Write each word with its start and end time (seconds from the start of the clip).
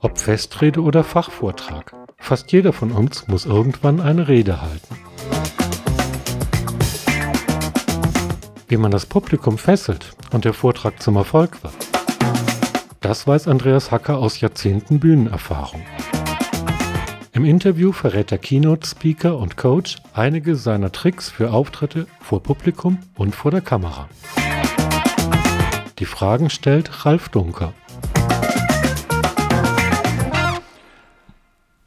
Ob 0.00 0.18
Festrede 0.18 0.82
oder 0.82 1.04
Fachvortrag, 1.04 1.94
fast 2.18 2.52
jeder 2.52 2.72
von 2.72 2.92
uns 2.92 3.26
muss 3.28 3.46
irgendwann 3.46 4.00
eine 4.00 4.28
Rede 4.28 4.60
halten. 4.60 4.96
Wie 8.68 8.76
man 8.76 8.90
das 8.90 9.06
Publikum 9.06 9.58
fesselt 9.58 10.16
und 10.32 10.44
der 10.44 10.52
Vortrag 10.52 11.00
zum 11.02 11.16
Erfolg 11.16 11.62
wird, 11.62 11.74
das 13.00 13.26
weiß 13.26 13.48
Andreas 13.48 13.90
Hacker 13.90 14.18
aus 14.18 14.40
Jahrzehnten 14.40 14.98
Bühnenerfahrung. 14.98 15.82
Im 17.32 17.44
Interview 17.44 17.92
verrät 17.92 18.30
der 18.30 18.38
Keynote-Speaker 18.38 19.36
und 19.38 19.56
Coach 19.56 19.96
einige 20.14 20.56
seiner 20.56 20.90
Tricks 20.90 21.28
für 21.30 21.52
Auftritte 21.52 22.06
vor 22.20 22.42
Publikum 22.42 22.98
und 23.14 23.34
vor 23.34 23.50
der 23.50 23.60
Kamera. 23.60 24.08
Die 25.98 26.04
Fragen 26.04 26.50
stellt 26.50 27.06
Ralf 27.06 27.28
Dunker. 27.28 27.72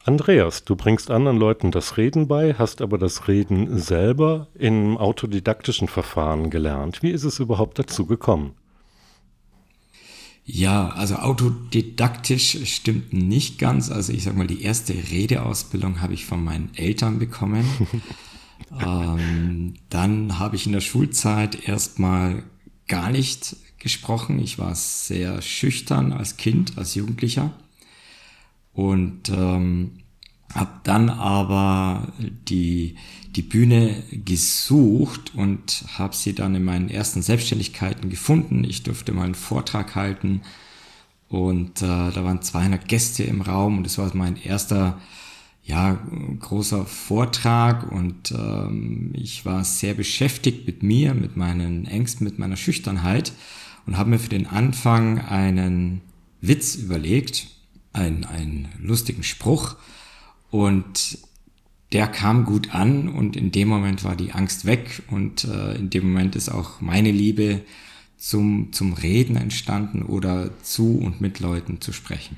Andreas, 0.10 0.64
du 0.64 0.76
bringst 0.76 1.12
anderen 1.12 1.38
Leuten 1.38 1.70
das 1.70 1.96
Reden 1.96 2.28
bei, 2.28 2.56
hast 2.56 2.82
aber 2.82 2.98
das 2.98 3.28
Reden 3.28 3.78
selber 3.78 4.48
im 4.56 4.98
autodidaktischen 4.98 5.88
Verfahren 5.88 6.50
gelernt. 6.50 7.04
Wie 7.04 7.12
ist 7.12 7.26
es 7.26 7.38
überhaupt 7.38 7.78
dazu 7.78 8.08
gekommen? 8.08 8.56
Ja, 10.46 10.90
also 10.90 11.18
autodidaktisch 11.18 12.58
stimmt 12.74 13.14
nicht 13.14 13.60
ganz. 13.60 13.92
Also 13.92 14.12
ich 14.12 14.24
sag 14.24 14.36
mal, 14.36 14.48
die 14.48 14.64
erste 14.64 14.96
Redeausbildung 14.96 16.02
habe 16.02 16.16
ich 16.16 16.26
von 16.26 16.44
meinen 16.44 16.72
Eltern 16.74 17.20
bekommen. 17.20 17.64
ähm, 18.84 19.76
dann 19.92 20.40
habe 20.40 20.56
ich 20.56 20.66
in 20.66 20.72
der 20.72 20.82
Schulzeit 20.82 21.68
erstmal 21.68 22.42
gar 22.88 23.12
nicht 23.12 23.58
gesprochen. 23.78 24.40
Ich 24.40 24.58
war 24.58 24.74
sehr 24.74 25.44
schüchtern 25.44 26.14
als 26.14 26.36
Kind, 26.36 26.80
als 26.80 26.96
Jugendlicher. 26.96 27.54
Und 28.74 29.30
ähm, 29.30 30.00
habe 30.54 30.80
dann 30.84 31.10
aber 31.10 32.12
die, 32.48 32.96
die 33.36 33.42
Bühne 33.42 34.04
gesucht 34.12 35.34
und 35.36 35.86
habe 35.98 36.16
sie 36.16 36.34
dann 36.34 36.56
in 36.56 36.64
meinen 36.64 36.90
ersten 36.90 37.22
Selbstständigkeiten 37.22 38.10
gefunden. 38.10 38.64
Ich 38.64 38.84
durfte 38.84 39.12
mal 39.12 39.26
einen 39.26 39.36
Vortrag 39.36 39.96
halten 39.96 40.42
und 41.28 41.84
äh, 41.84 41.86
da 41.86 42.24
waren 42.24 42.42
200 42.42 42.88
Gäste 42.88 43.24
im 43.24 43.42
Raum 43.42 43.78
und 43.78 43.84
das 43.84 44.00
war 44.00 44.10
mein 44.16 44.36
erster 44.38 45.00
ja, 45.64 46.00
großer 46.40 46.86
Vortrag 46.86 47.92
und 47.92 48.32
ähm, 48.32 49.12
ich 49.14 49.46
war 49.46 49.64
sehr 49.64 49.94
beschäftigt 49.94 50.66
mit 50.66 50.82
mir, 50.82 51.14
mit 51.14 51.38
meinen 51.38 51.86
Ängsten, 51.86 52.24
mit 52.24 52.40
meiner 52.40 52.58
Schüchternheit 52.58 53.34
und 53.86 53.96
habe 53.96 54.10
mir 54.10 54.20
für 54.20 54.30
den 54.30 54.48
Anfang 54.48 55.20
einen 55.20 56.02
Witz 56.42 56.74
überlegt, 56.74 57.48
einen, 57.94 58.26
einen 58.26 58.70
lustigen 58.80 59.24
Spruch 59.24 59.76
und 60.52 61.20
der 61.92 62.08
kam 62.08 62.46
gut 62.46 62.74
an 62.74 63.10
und 63.10 63.36
in 63.36 63.52
dem 63.52 63.68
Moment 63.68 64.04
war 64.04 64.16
die 64.16 64.32
Angst 64.32 64.66
weg 64.66 65.02
und 65.10 65.46
äh, 65.46 65.76
in 65.76 65.90
dem 65.90 66.12
Moment 66.12 66.36
ist 66.36 66.50
auch 66.50 66.82
meine 66.82 67.12
Liebe 67.12 67.62
zum, 68.18 68.72
zum 68.74 68.94
Reden 68.94 69.36
entstanden 69.36 70.04
oder 70.04 70.52
zu 70.62 71.00
und 71.00 71.22
mit 71.22 71.40
Leuten 71.40 71.82
zu 71.82 71.92
sprechen. 71.92 72.38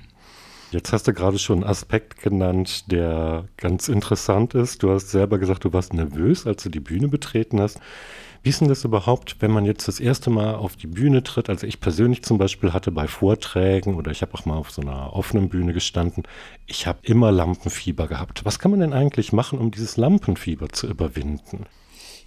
Jetzt 0.72 0.94
hast 0.94 1.06
du 1.06 1.14
gerade 1.14 1.38
schon 1.38 1.64
einen 1.64 1.70
Aspekt 1.70 2.22
genannt, 2.22 2.90
der 2.90 3.46
ganz 3.58 3.90
interessant 3.90 4.54
ist. 4.54 4.84
Du 4.84 4.92
hast 4.92 5.10
selber 5.10 5.38
gesagt, 5.38 5.66
du 5.66 5.74
warst 5.74 5.94
nervös, 5.94 6.48
als 6.48 6.64
du 6.64 6.70
die 6.70 6.80
Bühne 6.80 7.10
betreten 7.10 7.60
hast. 7.60 7.82
Wie 8.44 8.50
ist 8.50 8.60
denn 8.60 8.70
das 8.70 8.84
überhaupt, 8.84 9.36
wenn 9.40 9.52
man 9.52 9.66
jetzt 9.66 9.88
das 9.88 10.00
erste 10.00 10.32
Mal 10.32 10.56
auf 10.56 10.76
die 10.76 10.88
Bühne 10.88 11.22
tritt? 11.22 11.48
Also 11.48 11.68
ich 11.68 11.80
persönlich 11.80 12.24
zum 12.24 12.40
Beispiel 12.40 12.74
hatte 12.74 12.92
bei 12.92 13.08
Vorträgen 13.08 13.96
oder 13.96 14.10
ich 14.10 14.24
habe 14.24 14.34
auch 14.34 14.46
mal 14.46 14.56
auf 14.56 14.72
so 14.72 14.82
einer 14.82 15.14
offenen 15.14 15.48
Bühne 15.48 15.74
gestanden, 15.74 16.24
ich 16.66 16.88
habe 16.88 17.00
immer 17.04 17.32
Lampenfieber 17.32 18.08
gehabt. 18.08 18.44
Was 18.44 18.58
kann 18.58 18.72
man 18.72 18.80
denn 18.80 18.94
eigentlich 18.94 19.32
machen, 19.32 19.60
um 19.60 19.70
dieses 19.70 19.96
Lampenfieber 19.96 20.70
zu 20.70 20.88
überwinden? 20.88 21.68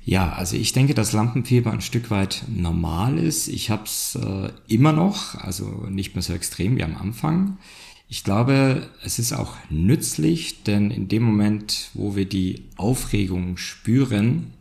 Ja, 0.05 0.35
also 0.35 0.57
ich 0.57 0.73
denke, 0.73 0.95
dass 0.95 1.13
Lampenfieber 1.13 1.73
ein 1.73 1.81
Stück 1.81 2.11
weit 2.11 2.45
normal 2.47 3.19
ist. 3.19 3.49
Ich 3.49 3.71
habe 3.71 3.85
es 3.85 4.17
äh, 4.17 4.51
immer 4.69 4.93
noch, 4.93 5.35
also 5.37 5.87
nicht 5.89 6.15
mehr 6.15 6.23
so 6.23 6.33
extrem 6.35 6.77
wie 6.77 6.85
am 6.85 6.97
Anfang. 6.97 7.57
Ich 8.07 8.23
glaube, 8.23 8.87
es 9.03 9.19
ist 9.19 9.33
auch 9.33 9.57
nützlich, 9.71 10.63
denn 10.63 10.91
in 10.91 11.09
dem 11.09 11.23
Moment, 11.23 11.91
wo 11.95 12.15
wir 12.15 12.27
die 12.27 12.67
Aufregung 12.77 13.57
spüren, 13.57 14.53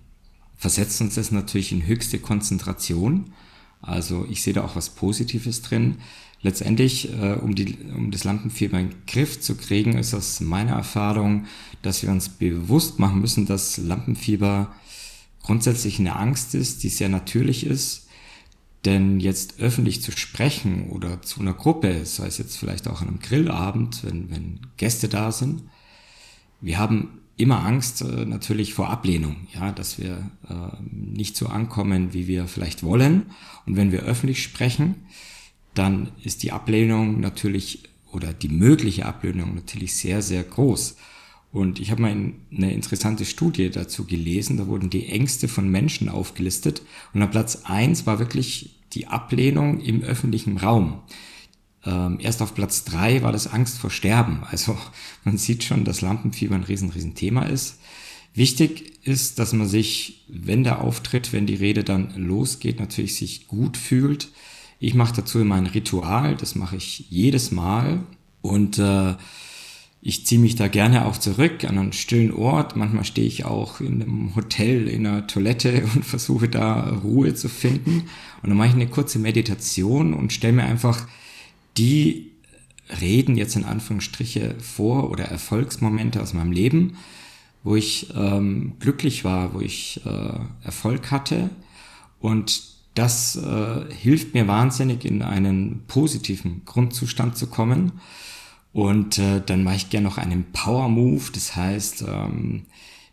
versetzt 0.64 1.02
uns 1.02 1.16
das 1.16 1.30
natürlich 1.30 1.74
in 1.74 1.86
höchste 1.86 2.20
Konzentration. 2.20 3.34
Also 3.82 4.26
ich 4.30 4.42
sehe 4.42 4.54
da 4.54 4.64
auch 4.64 4.78
was 4.78 4.92
Positives 4.92 5.62
drin. 5.62 5.98
Letztendlich, 6.42 7.12
äh, 7.12 7.34
um, 7.34 7.54
die, 7.54 7.80
um 7.94 8.12
das 8.12 8.24
Lampenfieber 8.24 8.80
in 8.80 8.92
den 8.92 9.06
Griff 9.06 9.42
zu 9.42 9.56
kriegen, 9.56 9.98
ist 9.98 10.14
aus 10.14 10.40
meiner 10.40 10.72
Erfahrung, 10.72 11.48
dass 11.82 12.02
wir 12.02 12.10
uns 12.12 12.30
bewusst 12.30 12.98
machen 12.98 13.20
müssen, 13.20 13.46
dass 13.46 13.76
Lampenfieber 13.76 14.74
grundsätzlich 15.42 16.00
eine 16.00 16.16
Angst 16.16 16.56
ist, 16.56 16.84
die 16.84 16.90
sehr 16.90 17.10
natürlich 17.10 17.66
ist. 17.66 18.08
Denn 18.86 19.20
jetzt 19.20 19.60
öffentlich 19.60 20.02
zu 20.02 20.14
sprechen 20.14 20.92
oder 20.92 21.22
zu 21.22 21.42
einer 21.42 21.54
Gruppe, 21.54 22.06
sei 22.06 22.28
es 22.28 22.38
jetzt 22.38 22.56
vielleicht 22.56 22.88
auch 22.88 23.02
an 23.02 23.10
einem 23.10 23.20
Grillabend, 23.20 24.06
wenn, 24.06 24.32
wenn 24.32 24.62
Gäste 24.78 25.10
da 25.10 25.34
sind, 25.34 25.64
wir 26.62 26.78
haben 26.78 27.20
immer 27.38 27.66
Angst 27.66 28.02
äh, 28.02 28.26
natürlich 28.26 28.74
vor 28.74 28.90
Ablehnung, 28.90 29.48
ja, 29.54 29.72
dass 29.72 29.98
wir 29.98 30.30
äh, 30.50 30.54
nicht 30.92 31.36
so 31.36 31.48
ankommen, 31.48 32.14
wie 32.14 32.28
wir 32.28 32.48
vielleicht 32.48 32.84
wollen. 32.84 33.28
Und 33.66 33.76
wenn 33.76 33.92
wir 33.92 34.04
öffentlich 34.04 34.44
sprechen, 34.44 34.96
dann 35.74 36.12
ist 36.24 36.44
die 36.44 36.52
Ablehnung 36.52 37.20
natürlich 37.20 37.84
oder 38.12 38.32
die 38.32 38.50
mögliche 38.50 39.06
Ablehnung 39.06 39.56
natürlich 39.56 39.96
sehr, 39.96 40.22
sehr 40.22 40.44
groß. 40.44 40.98
Und 41.52 41.80
ich 41.80 41.92
habe 41.92 42.02
mal 42.02 42.12
eine 42.12 42.74
interessante 42.74 43.26
Studie 43.26 43.70
dazu 43.70 44.06
gelesen, 44.06 44.58
da 44.58 44.68
wurden 44.68 44.90
die 44.90 45.08
Ängste 45.08 45.48
von 45.48 45.70
Menschen 45.70 46.10
aufgelistet 46.10 46.82
und 47.14 47.22
am 47.22 47.30
Platz 47.30 47.62
eins 47.66 48.06
war 48.08 48.20
wirklich 48.20 48.80
die 48.94 49.08
Ablehnung 49.08 49.80
im 49.80 50.02
öffentlichen 50.02 50.58
Raum. 50.58 51.02
Ähm, 51.86 52.18
erst 52.22 52.42
auf 52.42 52.56
Platz 52.56 52.86
drei 52.86 53.22
war 53.24 53.32
das 53.32 53.48
Angst 53.48 53.78
vor 53.78 53.90
Sterben. 53.90 54.44
Also 54.50 54.78
man 55.24 55.38
sieht 55.38 55.64
schon, 55.64 55.84
dass 55.86 56.02
Lampenfieber 56.02 56.56
ein 56.56 56.64
riesen, 56.64 56.90
riesen 56.90 57.16
Thema 57.16 57.44
ist. 57.44 57.80
Wichtig 58.34 58.94
ist, 59.06 59.38
dass 59.38 59.54
man 59.54 59.68
sich, 59.68 60.26
wenn 60.28 60.64
der 60.64 60.82
Auftritt, 60.82 61.34
wenn 61.34 61.46
die 61.46 61.56
Rede 61.56 61.84
dann 61.84 62.14
losgeht, 62.16 62.80
natürlich 62.80 63.16
sich 63.16 63.48
gut 63.48 63.78
fühlt. 63.78 64.30
Ich 64.80 64.96
mache 64.96 65.16
dazu 65.16 65.40
immer 65.40 65.56
ein 65.56 65.68
Ritual, 65.68 66.36
das 66.36 66.56
mache 66.56 66.78
ich 66.78 67.06
jedes 67.10 67.52
Mal 67.52 68.04
und 68.42 68.80
äh, 68.80 69.16
ich 70.06 70.26
ziehe 70.26 70.42
mich 70.42 70.56
da 70.56 70.68
gerne 70.68 71.06
auch 71.06 71.18
zurück 71.18 71.64
an 71.64 71.78
einen 71.78 71.94
stillen 71.94 72.34
Ort. 72.34 72.76
Manchmal 72.76 73.06
stehe 73.06 73.26
ich 73.26 73.46
auch 73.46 73.80
in 73.80 74.02
einem 74.02 74.36
Hotel 74.36 74.90
in 74.90 75.08
einer 75.08 75.28
Toilette 75.28 75.84
und 75.96 76.04
versuche 76.04 76.50
da 76.50 76.90
Ruhe 76.90 77.34
zu 77.36 77.48
finden. 77.48 78.10
Und 78.42 78.50
dann 78.50 78.58
mache 78.58 78.70
ich 78.70 78.74
eine 78.74 78.88
kurze 78.88 79.20
Meditation 79.20 80.14
und 80.14 80.34
stelle 80.34 80.54
mir 80.54 80.66
einfach 80.66 81.08
die 81.78 82.32
reden 83.02 83.36
jetzt 83.36 83.56
in 83.56 83.66
Anführungsstriche 83.66 84.56
vor 84.60 85.10
oder 85.10 85.26
Erfolgsmomente 85.26 86.22
aus 86.22 86.34
meinem 86.34 86.52
Leben, 86.52 86.98
wo 87.64 87.76
ich 87.76 88.14
ähm, 88.16 88.74
glücklich 88.80 89.24
war, 89.24 89.54
wo 89.54 89.62
ich 89.62 90.02
äh, 90.06 90.66
Erfolg 90.66 91.12
hatte 91.12 91.50
und 92.20 92.74
das 92.96 93.36
äh, 93.36 93.94
hilft 93.94 94.34
mir 94.34 94.48
wahnsinnig 94.48 95.04
in 95.06 95.22
einen 95.24 95.84
positiven 95.88 96.64
Grundzustand 96.66 97.38
zu 97.38 97.48
kommen. 97.48 97.94
Und 98.72 99.18
äh, 99.18 99.42
dann 99.44 99.64
mache 99.64 99.76
ich 99.76 99.90
gerne 99.90 100.08
noch 100.08 100.18
einen 100.18 100.46
Power 100.52 100.90
Move, 100.90 101.24
das 101.34 101.56
heißt, 101.56 102.06
ähm, 102.08 102.64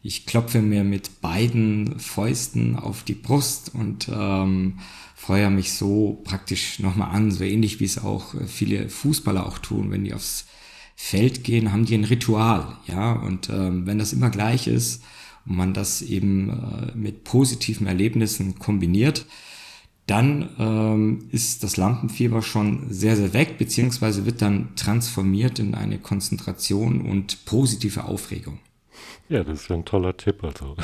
ich 0.02 0.24
klopfe 0.24 0.62
mir 0.62 0.84
mit 0.84 1.20
beiden 1.20 1.98
Fäusten 1.98 2.76
auf 2.76 3.02
die 3.02 3.14
Brust 3.14 3.74
und 3.74 4.08
ähm, 4.12 4.78
feuer 5.20 5.50
mich 5.50 5.74
so 5.74 6.22
praktisch 6.24 6.78
nochmal 6.78 7.14
an, 7.14 7.30
so 7.30 7.44
ähnlich 7.44 7.78
wie 7.78 7.84
es 7.84 8.02
auch 8.02 8.34
äh, 8.34 8.46
viele 8.46 8.88
Fußballer 8.88 9.46
auch 9.46 9.58
tun, 9.58 9.90
wenn 9.90 10.04
die 10.04 10.14
aufs 10.14 10.46
Feld 10.96 11.44
gehen, 11.44 11.72
haben 11.72 11.84
die 11.84 11.94
ein 11.94 12.04
Ritual, 12.04 12.78
ja, 12.86 13.12
und 13.12 13.50
ähm, 13.50 13.86
wenn 13.86 13.98
das 13.98 14.14
immer 14.14 14.30
gleich 14.30 14.66
ist 14.66 15.02
und 15.44 15.56
man 15.56 15.74
das 15.74 16.00
eben 16.00 16.48
äh, 16.48 16.96
mit 16.96 17.24
positiven 17.24 17.86
Erlebnissen 17.86 18.58
kombiniert, 18.58 19.26
dann 20.06 20.48
ähm, 20.58 21.28
ist 21.30 21.64
das 21.64 21.76
Lampenfieber 21.76 22.40
schon 22.42 22.90
sehr, 22.90 23.16
sehr 23.16 23.34
weg, 23.34 23.58
beziehungsweise 23.58 24.24
wird 24.24 24.40
dann 24.40 24.74
transformiert 24.74 25.58
in 25.58 25.74
eine 25.74 25.98
Konzentration 25.98 27.02
und 27.02 27.44
positive 27.44 28.04
Aufregung. 28.04 28.58
Ja, 29.28 29.44
das 29.44 29.62
ist 29.62 29.70
ein 29.70 29.84
toller 29.84 30.16
Tipp. 30.16 30.42
Also 30.42 30.76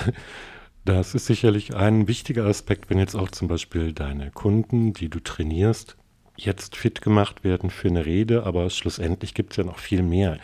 das 0.87 1.15
ist 1.15 1.27
sicherlich 1.27 1.75
ein 1.75 2.07
wichtiger 2.07 2.47
Aspekt, 2.47 2.89
wenn 2.89 2.99
jetzt 2.99 3.17
auch 3.17 3.31
zum 3.31 3.49
Beispiel 3.49 3.93
deine 3.93 4.31
Kunden, 4.31 4.93
die 4.93 5.09
du 5.09 5.21
trainierst, 5.21 5.97
jetzt 6.37 6.77
fit 6.77 7.03
gemacht 7.03 7.45
werden 7.45 7.71
für 7.71 7.89
eine 7.89 8.07
Rede, 8.07 8.45
aber 8.45 8.71
schlussendlich 8.71 9.35
gibt 9.35 9.53
es 9.53 9.57
ja 9.57 9.65
noch 9.65 9.79
viel 9.79 10.03
mehr. 10.03 10.39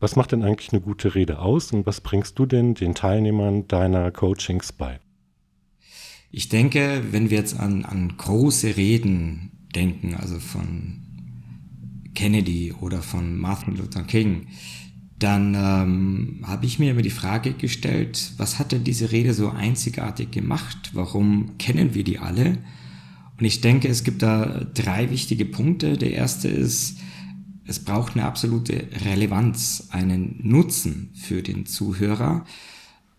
Was 0.00 0.16
macht 0.16 0.32
denn 0.32 0.42
eigentlich 0.42 0.72
eine 0.72 0.80
gute 0.80 1.14
Rede 1.14 1.40
aus 1.40 1.72
und 1.72 1.86
was 1.86 2.00
bringst 2.00 2.38
du 2.38 2.46
denn 2.46 2.74
den 2.74 2.94
Teilnehmern 2.94 3.68
deiner 3.68 4.10
Coachings 4.10 4.72
bei? 4.72 4.98
Ich 6.30 6.48
denke, 6.48 7.02
wenn 7.10 7.28
wir 7.28 7.38
jetzt 7.38 7.60
an, 7.60 7.84
an 7.84 8.16
große 8.16 8.76
Reden 8.76 9.52
denken, 9.74 10.14
also 10.14 10.40
von 10.40 11.02
Kennedy 12.14 12.72
oder 12.72 13.02
von 13.02 13.36
Martin 13.36 13.76
Luther 13.76 14.04
King, 14.04 14.46
dann 15.22 15.54
ähm, 15.54 16.40
habe 16.44 16.66
ich 16.66 16.78
mir 16.78 16.90
immer 16.90 17.02
die 17.02 17.10
Frage 17.10 17.52
gestellt, 17.52 18.32
was 18.36 18.58
hat 18.58 18.72
denn 18.72 18.84
diese 18.84 19.12
Rede 19.12 19.34
so 19.34 19.50
einzigartig 19.50 20.30
gemacht? 20.30 20.90
Warum 20.92 21.58
kennen 21.58 21.94
wir 21.94 22.04
die 22.04 22.18
alle? 22.18 22.58
Und 23.38 23.44
ich 23.44 23.60
denke, 23.60 23.88
es 23.88 24.04
gibt 24.04 24.22
da 24.22 24.64
drei 24.74 25.10
wichtige 25.10 25.44
Punkte. 25.44 25.96
Der 25.96 26.12
erste 26.12 26.48
ist, 26.48 26.98
es 27.64 27.78
braucht 27.84 28.14
eine 28.14 28.24
absolute 28.24 28.88
Relevanz, 29.04 29.88
einen 29.90 30.40
Nutzen 30.42 31.10
für 31.14 31.42
den 31.42 31.66
Zuhörer. 31.66 32.44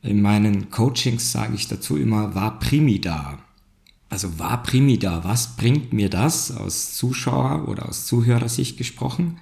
In 0.02 0.22
meinen 0.22 0.70
Coachings 0.70 1.32
sage 1.32 1.56
ich 1.56 1.68
dazu 1.68 1.98
immer, 1.98 2.36
war 2.36 2.60
Primi 2.60 3.00
da. 3.00 3.40
Also 4.10 4.38
war 4.38 4.62
Primi 4.64 5.00
da? 5.00 5.24
Was 5.24 5.56
bringt 5.56 5.94
mir 5.94 6.10
das 6.10 6.52
aus 6.52 6.96
Zuschauer- 6.96 7.68
oder 7.68 7.90
aus 7.90 8.06
Zuhörersicht 8.06 8.78
gesprochen? 8.78 9.40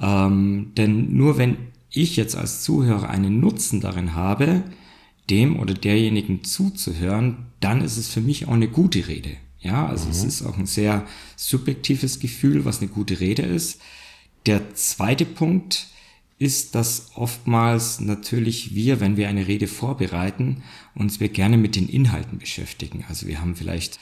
Ähm, 0.00 0.72
denn 0.76 1.16
nur 1.16 1.38
wenn 1.38 1.56
ich 1.90 2.16
jetzt 2.16 2.36
als 2.36 2.62
Zuhörer 2.62 3.08
einen 3.08 3.40
Nutzen 3.40 3.80
darin 3.80 4.14
habe, 4.14 4.62
dem 5.30 5.58
oder 5.58 5.74
derjenigen 5.74 6.44
zuzuhören, 6.44 7.46
dann 7.60 7.80
ist 7.80 7.96
es 7.96 8.08
für 8.08 8.20
mich 8.20 8.46
auch 8.46 8.52
eine 8.52 8.68
gute 8.68 9.08
Rede. 9.08 9.36
Ja, 9.60 9.86
also 9.86 10.06
mhm. 10.06 10.10
es 10.12 10.24
ist 10.24 10.42
auch 10.42 10.56
ein 10.56 10.66
sehr 10.66 11.06
subjektives 11.36 12.20
Gefühl, 12.20 12.64
was 12.64 12.80
eine 12.80 12.88
gute 12.88 13.20
Rede 13.20 13.42
ist. 13.42 13.80
Der 14.46 14.74
zweite 14.74 15.24
Punkt 15.24 15.88
ist, 16.38 16.76
dass 16.76 17.10
oftmals 17.16 18.00
natürlich 18.00 18.74
wir, 18.74 19.00
wenn 19.00 19.16
wir 19.16 19.28
eine 19.28 19.48
Rede 19.48 19.66
vorbereiten, 19.66 20.62
uns 20.94 21.18
wir 21.18 21.28
gerne 21.28 21.58
mit 21.58 21.74
den 21.74 21.88
Inhalten 21.88 22.38
beschäftigen. 22.38 23.04
Also 23.08 23.26
wir 23.26 23.40
haben 23.40 23.56
vielleicht 23.56 23.98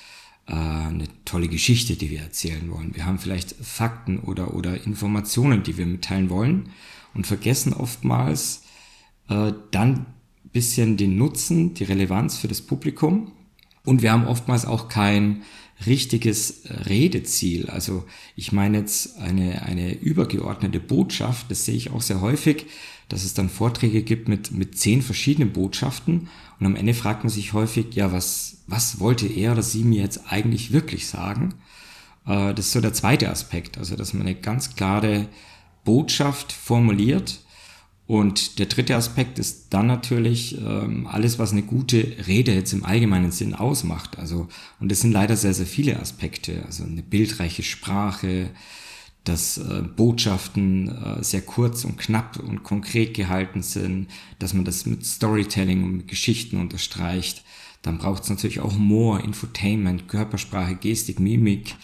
äh, 0.47 0.53
eine 0.53 1.09
tolle 1.25 1.49
Geschichte, 1.49 1.97
die 1.97 2.11
wir 2.11 2.21
erzählen 2.21 2.71
wollen. 2.71 2.95
Wir 2.95 3.07
haben 3.07 3.19
vielleicht 3.19 3.55
Fakten 3.61 4.19
oder, 4.21 4.55
oder 4.55 4.85
Informationen, 4.85 5.63
die 5.63 5.77
wir 5.77 5.87
mitteilen 5.87 6.31
wollen 6.31 6.71
und 7.15 7.27
vergessen 7.27 7.73
oftmals 7.73 8.63
äh, 9.29 9.53
dann 9.71 10.07
bisschen 10.53 10.97
den 10.97 11.19
Nutzen, 11.19 11.75
die 11.75 11.85
Relevanz 11.85 12.39
für 12.39 12.49
das 12.49 12.63
Publikum. 12.63 13.33
Und 13.85 14.01
wir 14.01 14.11
haben 14.11 14.27
oftmals 14.27 14.65
auch 14.65 14.89
kein 14.89 15.43
richtiges 15.85 16.63
Redeziel. 16.65 17.69
Also 17.69 18.05
ich 18.37 18.53
meine 18.53 18.79
jetzt 18.79 19.19
eine, 19.19 19.63
eine 19.63 19.93
übergeordnete 19.95 20.81
Botschaft, 20.81 21.51
das 21.51 21.67
sehe 21.67 21.75
ich 21.77 21.91
auch 21.91 22.01
sehr 22.01 22.23
häufig, 22.23 22.65
dass 23.11 23.25
es 23.25 23.35
dann 23.35 23.51
Vorträge 23.51 24.03
gibt 24.03 24.29
mit, 24.29 24.51
mit 24.51 24.79
zehn 24.79 25.03
verschiedenen 25.03 25.53
Botschaften 25.53 26.29
und 26.59 26.67
am 26.67 26.77
Ende 26.77 26.95
fragt 26.95 27.25
man 27.25 27.31
sich 27.31 27.53
häufig, 27.53 27.95
ja, 27.95 28.13
was, 28.13 28.59
was 28.67 29.01
wollte 29.01 29.27
er 29.27 29.53
oder 29.53 29.63
sie 29.63 29.85
mir 29.85 30.03
jetzt 30.03 30.33
eigentlich 30.33 30.73
wirklich 30.73 31.07
sagen? 31.07 31.55
Äh, 32.27 32.55
das 32.55 32.67
ist 32.67 32.73
so 32.73 32.81
der 32.81 32.93
zweite 32.93 33.31
Aspekt, 33.31 33.79
also 33.79 33.97
dass 33.97 34.15
man 34.15 34.23
eine 34.23 34.35
ganz 34.35 34.75
klare 34.75 35.29
Botschaft 35.85 36.53
formuliert 36.53 37.41
und 38.07 38.61
der 38.61 38.67
dritte 38.67 38.95
Aspekt 38.95 39.39
ist 39.41 39.67
dann 39.71 39.89
natürlich 39.89 40.57
ähm, 40.59 41.09
alles, 41.09 41.41
was 41.41 41.51
eine 41.51 41.63
gute 41.63 41.99
Rede 42.29 42.55
jetzt 42.55 42.73
im 42.73 42.85
allgemeinen 42.85 43.33
Sinn 43.33 43.53
ausmacht. 43.53 44.17
Also, 44.17 44.47
und 44.79 44.93
das 44.93 45.01
sind 45.01 45.11
leider 45.11 45.37
sehr, 45.37 45.55
sehr 45.55 45.67
viele 45.67 45.99
Aspekte. 45.99 46.63
Also 46.67 46.85
eine 46.85 47.03
bildreiche 47.03 47.65
Sprache, 47.65 48.51
dass 49.29 49.59
äh, 49.59 49.83
Botschaften 49.83 50.89
äh, 50.89 51.23
sehr 51.23 51.43
kurz 51.43 51.85
und 51.85 51.99
knapp 51.99 52.39
und 52.39 52.63
konkret 52.63 53.15
gehalten 53.15 53.63
sind, 53.63 54.09
dass 54.39 54.55
man 54.55 54.65
das 54.65 54.87
mit 54.87 55.05
Storytelling 55.05 55.85
und 55.85 55.97
mit 55.99 56.09
Geschichten 56.09 56.59
unterstreicht. 56.59 57.45
Dann 57.83 57.99
braucht 57.99 58.25
es 58.25 58.31
natürlich 58.31 58.61
auch 58.61 58.73
Humor, 58.73 59.23
Infotainment, 59.23 60.09
Körpersprache, 60.09 60.75
Gestik, 60.77 61.21
Mimik, 61.21 61.75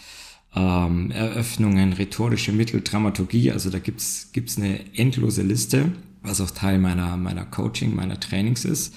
ähm, 0.55 1.11
Eröffnungen, 1.11 1.93
rhetorische 1.93 2.51
Mittel, 2.51 2.81
Dramaturgie. 2.81 3.51
Also 3.51 3.69
da 3.69 3.79
gibt's 3.79 4.29
gibt's 4.33 4.57
eine 4.57 4.79
endlose 4.97 5.43
Liste 5.43 5.91
was 6.23 6.41
auch 6.41 6.51
Teil 6.51 6.79
meiner, 6.79 7.17
meiner 7.17 7.45
Coaching, 7.45 7.95
meiner 7.95 8.19
Trainings 8.19 8.65
ist. 8.65 8.95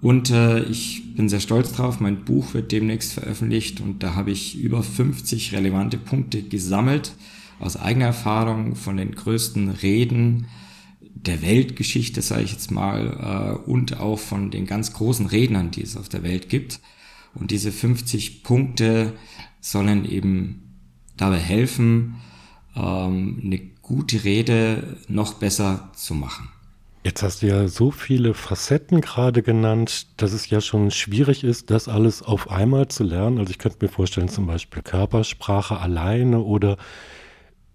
Und 0.00 0.30
äh, 0.30 0.62
ich 0.64 1.14
bin 1.14 1.28
sehr 1.28 1.40
stolz 1.40 1.72
drauf. 1.72 2.00
Mein 2.00 2.24
Buch 2.24 2.54
wird 2.54 2.72
demnächst 2.72 3.12
veröffentlicht 3.12 3.80
und 3.80 4.02
da 4.02 4.14
habe 4.14 4.30
ich 4.30 4.58
über 4.58 4.82
50 4.82 5.52
relevante 5.52 5.98
Punkte 5.98 6.42
gesammelt 6.42 7.12
aus 7.60 7.76
eigener 7.76 8.06
Erfahrung 8.06 8.74
von 8.74 8.96
den 8.96 9.14
größten 9.14 9.68
Reden 9.70 10.46
der 11.00 11.42
Weltgeschichte, 11.42 12.22
sage 12.22 12.42
ich 12.42 12.52
jetzt 12.52 12.70
mal, 12.70 13.58
äh, 13.66 13.70
und 13.70 14.00
auch 14.00 14.18
von 14.18 14.50
den 14.50 14.66
ganz 14.66 14.92
großen 14.92 15.26
Rednern, 15.26 15.70
die 15.70 15.82
es 15.82 15.96
auf 15.96 16.08
der 16.08 16.22
Welt 16.22 16.48
gibt. 16.48 16.80
Und 17.34 17.50
diese 17.50 17.70
50 17.70 18.42
Punkte 18.42 19.12
sollen 19.60 20.04
eben 20.04 20.78
dabei 21.16 21.38
helfen, 21.38 22.16
ähm, 22.74 23.40
eine 23.44 23.58
gute 23.82 24.24
Rede 24.24 24.96
noch 25.08 25.34
besser 25.34 25.90
zu 25.94 26.14
machen. 26.14 26.48
Jetzt 27.02 27.22
hast 27.22 27.40
du 27.40 27.46
ja 27.46 27.66
so 27.66 27.90
viele 27.90 28.34
Facetten 28.34 29.00
gerade 29.00 29.42
genannt, 29.42 30.06
dass 30.18 30.32
es 30.32 30.50
ja 30.50 30.60
schon 30.60 30.90
schwierig 30.90 31.44
ist, 31.44 31.70
das 31.70 31.88
alles 31.88 32.22
auf 32.22 32.50
einmal 32.50 32.88
zu 32.88 33.04
lernen. 33.04 33.38
Also 33.38 33.50
ich 33.50 33.58
könnte 33.58 33.78
mir 33.80 33.90
vorstellen, 33.90 34.28
zum 34.28 34.46
Beispiel 34.46 34.82
Körpersprache 34.82 35.78
alleine 35.78 36.40
oder 36.40 36.76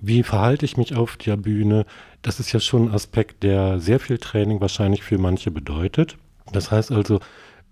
wie 0.08 0.24
verhalte 0.24 0.66
ich 0.66 0.78
mich 0.78 0.96
auf 0.96 1.18
der 1.18 1.38
Bühne. 1.38 1.86
Das 2.22 2.40
ist 2.40 2.52
ja 2.52 2.60
schon 2.60 2.90
ein 2.90 2.94
Aspekt, 2.94 3.44
der 3.44 3.80
sehr 3.80 4.00
viel 4.00 4.18
Training 4.18 4.62
wahrscheinlich 4.62 5.04
für 5.04 5.18
manche 5.18 5.52
bedeutet. 5.52 6.18
Das 6.52 6.72
heißt 6.72 6.92
also, 6.92 7.20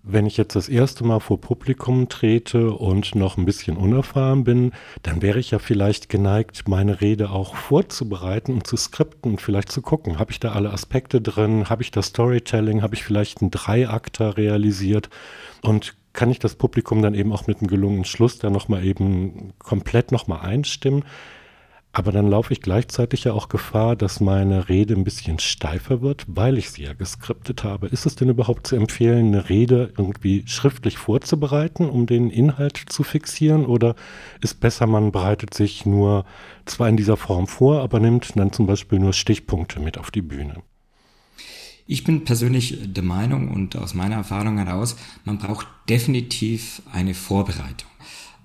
wenn 0.06 0.26
ich 0.26 0.36
jetzt 0.36 0.54
das 0.54 0.68
erste 0.68 1.02
Mal 1.02 1.20
vor 1.20 1.40
Publikum 1.40 2.08
trete 2.10 2.72
und 2.72 3.14
noch 3.14 3.38
ein 3.38 3.46
bisschen 3.46 3.76
unerfahren 3.76 4.44
bin, 4.44 4.72
dann 5.02 5.22
wäre 5.22 5.38
ich 5.38 5.52
ja 5.52 5.58
vielleicht 5.58 6.10
geneigt, 6.10 6.68
meine 6.68 7.00
Rede 7.00 7.30
auch 7.30 7.56
vorzubereiten 7.56 8.52
und 8.52 8.66
zu 8.66 8.76
skripten 8.76 9.32
und 9.32 9.40
vielleicht 9.40 9.72
zu 9.72 9.80
gucken, 9.80 10.18
habe 10.18 10.30
ich 10.30 10.40
da 10.40 10.52
alle 10.52 10.72
Aspekte 10.72 11.22
drin, 11.22 11.70
habe 11.70 11.82
ich 11.82 11.90
das 11.90 12.08
Storytelling, 12.08 12.82
habe 12.82 12.94
ich 12.94 13.02
vielleicht 13.02 13.40
einen 13.40 13.50
Dreiakter 13.50 14.36
realisiert 14.36 15.08
und 15.62 15.94
kann 16.12 16.30
ich 16.30 16.38
das 16.38 16.54
Publikum 16.54 17.00
dann 17.00 17.14
eben 17.14 17.32
auch 17.32 17.46
mit 17.46 17.58
einem 17.58 17.68
gelungenen 17.68 18.04
Schluss 18.04 18.38
dann 18.38 18.52
nochmal 18.52 18.84
eben 18.84 19.54
komplett 19.58 20.12
nochmal 20.12 20.40
einstimmen. 20.40 21.04
Aber 21.96 22.10
dann 22.10 22.26
laufe 22.26 22.52
ich 22.52 22.60
gleichzeitig 22.60 23.22
ja 23.22 23.34
auch 23.34 23.48
Gefahr, 23.48 23.94
dass 23.94 24.18
meine 24.18 24.68
Rede 24.68 24.94
ein 24.94 25.04
bisschen 25.04 25.38
steifer 25.38 26.02
wird, 26.02 26.24
weil 26.26 26.58
ich 26.58 26.70
sie 26.70 26.82
ja 26.82 26.92
geskriptet 26.92 27.62
habe. 27.62 27.86
Ist 27.86 28.04
es 28.04 28.16
denn 28.16 28.28
überhaupt 28.28 28.66
zu 28.66 28.74
empfehlen, 28.74 29.28
eine 29.28 29.48
Rede 29.48 29.92
irgendwie 29.96 30.42
schriftlich 30.46 30.98
vorzubereiten, 30.98 31.88
um 31.88 32.06
den 32.06 32.30
Inhalt 32.30 32.82
zu 32.88 33.04
fixieren? 33.04 33.64
Oder 33.64 33.94
ist 34.40 34.58
besser, 34.58 34.88
man 34.88 35.12
bereitet 35.12 35.54
sich 35.54 35.86
nur 35.86 36.24
zwar 36.66 36.88
in 36.88 36.96
dieser 36.96 37.16
Form 37.16 37.46
vor, 37.46 37.80
aber 37.80 38.00
nimmt 38.00 38.36
dann 38.36 38.50
zum 38.50 38.66
Beispiel 38.66 38.98
nur 38.98 39.12
Stichpunkte 39.12 39.78
mit 39.78 39.96
auf 39.96 40.10
die 40.10 40.22
Bühne? 40.22 40.64
Ich 41.86 42.02
bin 42.02 42.24
persönlich 42.24 42.76
der 42.86 43.04
Meinung 43.04 43.52
und 43.52 43.76
aus 43.76 43.94
meiner 43.94 44.16
Erfahrung 44.16 44.58
heraus, 44.58 44.96
man 45.24 45.38
braucht 45.38 45.68
definitiv 45.88 46.82
eine 46.92 47.14
Vorbereitung. 47.14 47.90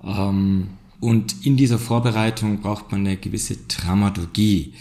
Ähm 0.04 0.70
und 1.00 1.46
in 1.46 1.58
dieser 1.58 1.80
Vorbereitung 1.80 2.62
braucht 2.62 2.92
man 2.92 3.02
eine 3.02 3.18
gewisse 3.18 3.58
Dramaturgie. 3.68 4.74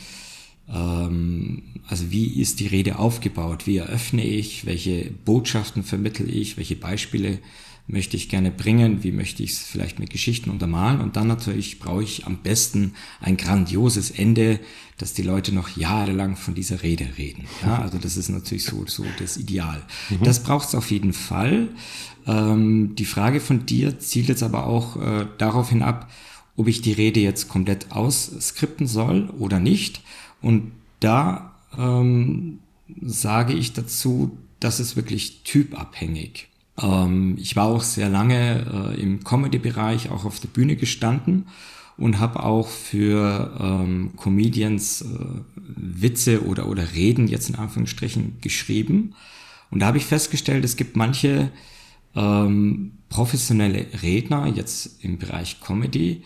Ähm, 0.68 1.62
also 1.88 2.10
wie 2.10 2.40
ist 2.40 2.60
die 2.60 2.66
Rede 2.66 2.98
aufgebaut? 2.98 3.66
Wie 3.66 3.76
eröffne 3.76 4.24
ich? 4.24 4.66
Welche 4.66 5.10
Botschaften 5.24 5.82
vermittel 5.82 6.28
ich? 6.34 6.56
Welche 6.56 6.76
Beispiele 6.76 7.38
möchte 7.88 8.16
ich 8.16 8.28
gerne 8.28 8.50
bringen? 8.50 9.02
Wie 9.02 9.12
möchte 9.12 9.42
ich 9.42 9.52
es 9.52 9.58
vielleicht 9.60 9.98
mit 9.98 10.10
Geschichten 10.10 10.50
untermalen? 10.50 11.00
Und 11.00 11.16
dann 11.16 11.26
natürlich 11.26 11.80
brauche 11.80 12.02
ich 12.02 12.26
am 12.26 12.36
besten 12.36 12.92
ein 13.20 13.38
grandioses 13.38 14.10
Ende, 14.10 14.60
dass 14.98 15.14
die 15.14 15.22
Leute 15.22 15.54
noch 15.54 15.76
jahrelang 15.76 16.36
von 16.36 16.54
dieser 16.54 16.82
Rede 16.82 17.08
reden. 17.16 17.46
Ja, 17.62 17.80
also 17.80 17.98
das 17.98 18.16
ist 18.16 18.28
natürlich 18.28 18.64
so, 18.64 18.84
so 18.86 19.04
das 19.18 19.38
Ideal. 19.38 19.82
Mhm. 20.10 20.22
Das 20.22 20.42
braucht 20.42 20.68
es 20.68 20.74
auf 20.74 20.90
jeden 20.90 21.14
Fall. 21.14 21.68
Ähm, 22.26 22.94
die 22.94 23.06
Frage 23.06 23.40
von 23.40 23.64
dir 23.64 23.98
zielt 23.98 24.28
jetzt 24.28 24.42
aber 24.42 24.66
auch 24.66 24.96
äh, 24.96 25.26
darauf 25.38 25.70
hin 25.70 25.82
ab, 25.82 26.10
ob 26.56 26.68
ich 26.68 26.82
die 26.82 26.92
Rede 26.92 27.20
jetzt 27.20 27.48
komplett 27.48 27.90
ausskripten 27.90 28.86
soll 28.86 29.30
oder 29.38 29.60
nicht. 29.60 30.02
Und 30.42 30.72
da 31.00 31.54
ähm, 31.78 32.58
sage 33.00 33.54
ich 33.54 33.72
dazu, 33.72 34.36
das 34.60 34.78
ist 34.78 34.94
wirklich 34.96 35.42
typabhängig. 35.44 36.48
Ähm, 36.80 37.36
ich 37.38 37.56
war 37.56 37.66
auch 37.66 37.82
sehr 37.82 38.08
lange 38.08 38.94
äh, 38.96 39.00
im 39.00 39.24
Comedy-Bereich, 39.24 40.10
auch 40.10 40.24
auf 40.24 40.40
der 40.40 40.48
Bühne 40.48 40.76
gestanden 40.76 41.46
und 41.96 42.20
habe 42.20 42.42
auch 42.42 42.68
für 42.68 43.52
ähm, 43.60 44.12
Comedians 44.16 45.02
äh, 45.02 45.06
Witze 45.56 46.46
oder, 46.46 46.68
oder 46.68 46.94
Reden 46.94 47.26
jetzt 47.26 47.48
in 47.48 47.56
Anführungsstrichen 47.56 48.38
geschrieben. 48.40 49.14
Und 49.70 49.80
da 49.80 49.86
habe 49.86 49.98
ich 49.98 50.06
festgestellt, 50.06 50.64
es 50.64 50.76
gibt 50.76 50.96
manche 50.96 51.50
ähm, 52.14 52.92
professionelle 53.08 53.86
Redner 54.02 54.46
jetzt 54.46 55.04
im 55.04 55.18
Bereich 55.18 55.60
Comedy, 55.60 56.22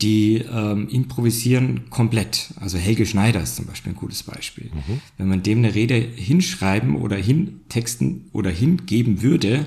die 0.00 0.38
ähm, 0.38 0.88
improvisieren 0.88 1.90
komplett. 1.90 2.54
Also 2.60 2.78
Helge 2.78 3.06
Schneider 3.06 3.40
ist 3.40 3.56
zum 3.56 3.66
Beispiel 3.66 3.92
ein 3.92 3.96
gutes 3.96 4.24
Beispiel. 4.24 4.70
Mhm. 4.74 5.00
Wenn 5.16 5.28
man 5.28 5.42
dem 5.42 5.58
eine 5.58 5.74
Rede 5.74 5.94
hinschreiben 5.94 6.96
oder 6.96 7.16
hintexten 7.16 8.28
oder 8.32 8.50
hingeben 8.50 9.22
würde, 9.22 9.66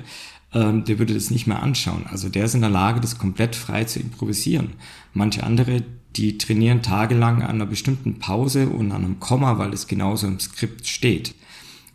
ähm, 0.53 0.84
der 0.84 1.00
würde 1.00 1.13
das 1.13 1.32
nicht 1.32 1.48
mehr 1.48 1.62
anschauen. 1.62 2.05
Also 2.08 2.29
der 2.29 2.46
ist 2.46 2.55
in 2.55 2.62
der 2.62 2.70
Lage, 2.70 3.00
das 3.00 3.17
komplett 3.17 3.55
frei 3.55 3.84
zu 3.84 4.00
improvisieren. 4.00 4.74
Manche 5.13 5.44
andere, 5.44 5.84
die 6.15 6.38
trainieren 6.38 6.82
tagelang 6.82 7.41
an 7.41 7.55
einer 7.55 7.65
bestimmten 7.65 8.20
Pause 8.20 8.70
und 8.70 8.91
an 8.91 9.05
einem 9.05 9.20
Komma, 9.20 9.58
weil 9.58 9.74
es 9.74 9.88
genauso 9.88 10.27
im 10.27 10.39
Skript 10.39 10.88
steht. 10.88 11.36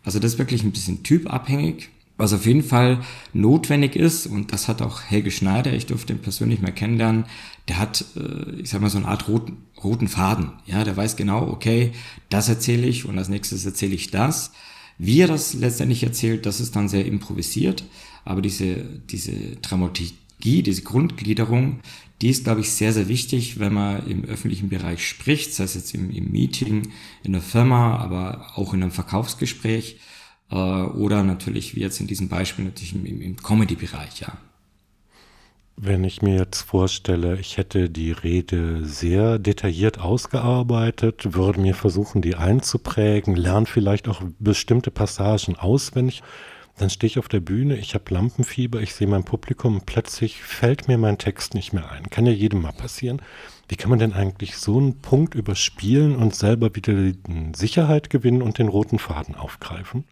Also 0.03 0.19
das 0.19 0.33
ist 0.33 0.39
wirklich 0.39 0.63
ein 0.63 0.71
bisschen 0.71 1.03
typabhängig. 1.03 1.89
Was 2.21 2.33
auf 2.33 2.45
jeden 2.45 2.61
Fall 2.61 2.99
notwendig 3.33 3.95
ist, 3.95 4.27
und 4.27 4.53
das 4.53 4.67
hat 4.67 4.83
auch 4.83 5.01
Helge 5.01 5.31
Schneider, 5.31 5.73
ich 5.73 5.87
durfte 5.87 6.13
ihn 6.13 6.19
persönlich 6.19 6.61
mal 6.61 6.71
kennenlernen, 6.71 7.25
der 7.67 7.79
hat, 7.79 8.05
äh, 8.15 8.61
ich 8.61 8.69
sag 8.69 8.79
mal, 8.79 8.91
so 8.91 8.99
eine 8.99 9.07
Art 9.07 9.27
roten, 9.27 9.57
roten 9.83 10.07
Faden. 10.07 10.51
Ja, 10.67 10.83
der 10.83 10.95
weiß 10.95 11.15
genau, 11.15 11.47
okay, 11.47 11.93
das 12.29 12.47
erzähle 12.47 12.85
ich 12.85 13.05
und 13.05 13.17
als 13.17 13.27
nächstes 13.27 13.65
erzähle 13.65 13.95
ich 13.95 14.11
das. 14.11 14.51
Wie 14.99 15.19
er 15.19 15.29
das 15.29 15.55
letztendlich 15.55 16.03
erzählt, 16.03 16.45
das 16.45 16.61
ist 16.61 16.75
dann 16.75 16.89
sehr 16.89 17.07
improvisiert. 17.07 17.85
Aber 18.23 18.43
diese, 18.43 18.75
diese 19.09 19.55
Dramaturgie, 19.63 20.61
diese 20.61 20.83
Grundgliederung, 20.83 21.79
die 22.21 22.29
ist, 22.29 22.43
glaube 22.43 22.61
ich, 22.61 22.69
sehr, 22.69 22.93
sehr 22.93 23.07
wichtig, 23.07 23.59
wenn 23.59 23.73
man 23.73 24.05
im 24.05 24.25
öffentlichen 24.25 24.69
Bereich 24.69 25.07
spricht, 25.07 25.55
sei 25.55 25.63
es 25.63 25.73
jetzt 25.73 25.95
im, 25.95 26.11
im 26.11 26.31
Meeting, 26.31 26.89
in 27.23 27.31
der 27.31 27.41
Firma, 27.41 27.97
aber 27.97 28.51
auch 28.53 28.75
in 28.75 28.83
einem 28.83 28.91
Verkaufsgespräch 28.91 29.97
äh, 30.51 30.55
oder 30.55 31.23
natürlich, 31.23 31.75
wie 31.75 31.81
jetzt 31.81 31.99
in 31.99 32.07
diesem 32.07 32.29
Beispiel, 32.29 32.65
natürlich 32.65 32.93
im, 32.93 33.21
im 33.21 33.37
Comedy-Bereich, 33.37 34.21
ja. 34.21 34.37
Wenn 35.77 36.03
ich 36.03 36.21
mir 36.21 36.35
jetzt 36.35 36.61
vorstelle, 36.61 37.39
ich 37.39 37.57
hätte 37.57 37.89
die 37.89 38.11
Rede 38.11 38.85
sehr 38.85 39.39
detailliert 39.39 39.99
ausgearbeitet, 39.99 41.33
würde 41.33 41.59
mir 41.59 41.73
versuchen, 41.73 42.21
die 42.21 42.35
einzuprägen, 42.35 43.35
lerne 43.35 43.65
vielleicht 43.65 44.07
auch 44.07 44.21
bestimmte 44.37 44.91
Passagen 44.91 45.55
auswendig, 45.55 46.21
dann 46.77 46.89
stehe 46.89 47.07
ich 47.07 47.19
auf 47.19 47.29
der 47.29 47.39
Bühne, 47.39 47.77
ich 47.77 47.95
habe 47.95 48.13
Lampenfieber, 48.13 48.81
ich 48.81 48.93
sehe 48.93 49.07
mein 49.07 49.23
Publikum 49.23 49.81
plötzlich 49.85 50.41
fällt 50.41 50.87
mir 50.87 50.97
mein 50.97 51.17
Text 51.17 51.53
nicht 51.53 51.73
mehr 51.73 51.91
ein. 51.91 52.09
Kann 52.09 52.25
ja 52.25 52.31
jedem 52.31 52.61
mal 52.61 52.73
passieren. 52.73 53.21
Wie 53.67 53.75
kann 53.75 53.89
man 53.89 53.99
denn 53.99 54.13
eigentlich 54.13 54.57
so 54.57 54.77
einen 54.77 54.99
Punkt 54.99 55.33
überspielen 55.33 56.15
und 56.15 56.35
selber 56.35 56.75
wieder 56.75 56.93
Sicherheit 57.55 58.09
gewinnen 58.09 58.41
und 58.41 58.57
den 58.57 58.67
roten 58.67 58.99
Faden 58.99 59.35
aufgreifen? 59.35 60.03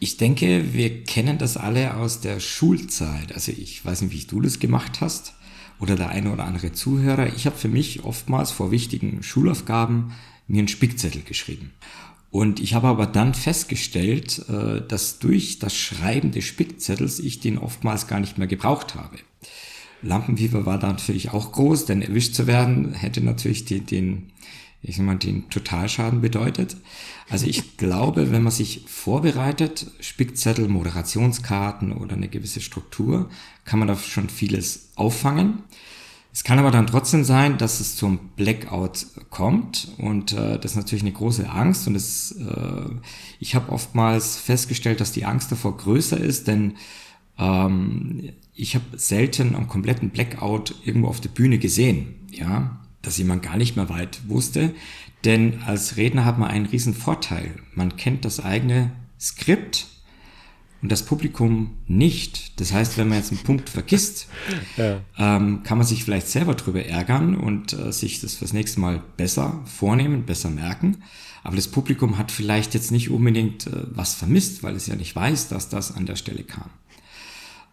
Ich 0.00 0.16
denke, 0.16 0.72
wir 0.74 1.02
kennen 1.04 1.38
das 1.38 1.56
alle 1.56 1.96
aus 1.96 2.20
der 2.20 2.38
Schulzeit. 2.38 3.32
Also 3.32 3.52
ich 3.52 3.84
weiß 3.84 4.02
nicht, 4.02 4.12
wie 4.12 4.26
du 4.26 4.40
das 4.40 4.60
gemacht 4.60 5.00
hast 5.00 5.34
oder 5.80 5.96
der 5.96 6.10
eine 6.10 6.32
oder 6.32 6.44
andere 6.44 6.72
Zuhörer. 6.72 7.26
Ich 7.34 7.46
habe 7.46 7.56
für 7.56 7.68
mich 7.68 8.04
oftmals 8.04 8.52
vor 8.52 8.70
wichtigen 8.70 9.22
Schulaufgaben 9.22 10.12
mir 10.46 10.60
einen 10.60 10.68
Spickzettel 10.68 11.22
geschrieben. 11.22 11.72
Und 12.30 12.60
ich 12.60 12.74
habe 12.74 12.88
aber 12.88 13.06
dann 13.06 13.34
festgestellt, 13.34 14.44
äh, 14.48 14.86
dass 14.86 15.18
durch 15.18 15.58
das 15.58 15.74
Schreiben 15.74 16.30
des 16.30 16.44
Spickzettels 16.44 17.18
ich 17.18 17.40
den 17.40 17.58
oftmals 17.58 18.06
gar 18.06 18.20
nicht 18.20 18.38
mehr 18.38 18.46
gebraucht 18.46 18.94
habe. 18.94 19.16
Lampenfieber 20.02 20.64
war 20.64 20.78
da 20.78 20.88
natürlich 20.88 21.30
auch 21.30 21.52
groß, 21.52 21.86
denn 21.86 22.02
erwischt 22.02 22.34
zu 22.34 22.46
werden 22.46 22.92
hätte 22.92 23.20
natürlich 23.20 23.64
den, 23.64 23.86
den 23.86 24.32
ich 24.82 24.96
sag 24.96 25.06
mal, 25.06 25.16
den 25.16 25.50
Totalschaden 25.50 26.20
bedeutet. 26.20 26.76
Also 27.28 27.46
ich 27.46 27.76
glaube, 27.76 28.30
wenn 28.30 28.42
man 28.42 28.52
sich 28.52 28.84
vorbereitet, 28.86 29.90
Spickzettel, 30.00 30.68
Moderationskarten 30.68 31.92
oder 31.92 32.14
eine 32.14 32.28
gewisse 32.28 32.60
Struktur, 32.60 33.28
kann 33.64 33.78
man 33.78 33.88
da 33.88 33.96
schon 33.96 34.28
vieles 34.28 34.90
auffangen. 34.94 35.64
Es 36.32 36.44
kann 36.44 36.58
aber 36.58 36.70
dann 36.70 36.86
trotzdem 36.86 37.24
sein, 37.24 37.58
dass 37.58 37.80
es 37.80 37.96
zum 37.96 38.18
Blackout 38.36 39.06
kommt 39.30 39.88
und 39.98 40.32
äh, 40.32 40.58
das 40.58 40.72
ist 40.72 40.76
natürlich 40.76 41.02
eine 41.02 41.12
große 41.12 41.50
Angst 41.50 41.88
und 41.88 41.96
es, 41.96 42.32
äh, 42.32 42.90
ich 43.40 43.54
habe 43.54 43.72
oftmals 43.72 44.36
festgestellt, 44.36 45.00
dass 45.00 45.10
die 45.10 45.24
Angst 45.24 45.50
davor 45.50 45.76
größer 45.76 46.18
ist, 46.18 46.46
denn 46.46 46.74
ähm, 47.38 48.30
ich 48.54 48.74
habe 48.76 48.84
selten 48.96 49.56
am 49.56 49.66
kompletten 49.66 50.10
Blackout 50.10 50.74
irgendwo 50.84 51.08
auf 51.08 51.20
der 51.20 51.30
Bühne 51.30 51.58
gesehen, 51.58 52.14
ja, 52.30 52.78
dass 53.02 53.18
jemand 53.18 53.42
gar 53.42 53.56
nicht 53.56 53.76
mehr 53.76 53.88
weit 53.88 54.20
wusste, 54.28 54.74
denn 55.24 55.62
als 55.66 55.96
Redner 55.96 56.24
hat 56.24 56.38
man 56.38 56.50
einen 56.50 56.66
riesen 56.66 56.94
Vorteil. 56.94 57.54
Man 57.74 57.96
kennt 57.96 58.24
das 58.24 58.40
eigene 58.40 58.92
Skript 59.18 59.86
und 60.80 60.92
das 60.92 61.04
Publikum 61.04 61.76
nicht. 61.86 62.60
Das 62.60 62.72
heißt, 62.72 62.98
wenn 62.98 63.08
man 63.08 63.18
jetzt 63.18 63.32
einen 63.32 63.42
Punkt 63.42 63.68
vergisst, 63.68 64.28
ja. 64.76 65.00
ähm, 65.18 65.62
kann 65.64 65.78
man 65.78 65.86
sich 65.86 66.04
vielleicht 66.04 66.28
selber 66.28 66.54
drüber 66.54 66.84
ärgern 66.84 67.36
und 67.36 67.72
äh, 67.72 67.92
sich 67.92 68.20
das 68.20 68.36
fürs 68.36 68.52
nächste 68.52 68.80
Mal 68.80 69.02
besser 69.16 69.60
vornehmen, 69.64 70.24
besser 70.24 70.50
merken. 70.50 71.02
Aber 71.42 71.56
das 71.56 71.68
Publikum 71.68 72.18
hat 72.18 72.30
vielleicht 72.30 72.74
jetzt 72.74 72.92
nicht 72.92 73.10
unbedingt 73.10 73.66
äh, 73.66 73.86
was 73.90 74.14
vermisst, 74.14 74.62
weil 74.62 74.76
es 74.76 74.86
ja 74.86 74.94
nicht 74.94 75.16
weiß, 75.16 75.48
dass 75.48 75.68
das 75.68 75.96
an 75.96 76.06
der 76.06 76.16
Stelle 76.16 76.44
kam. 76.44 76.70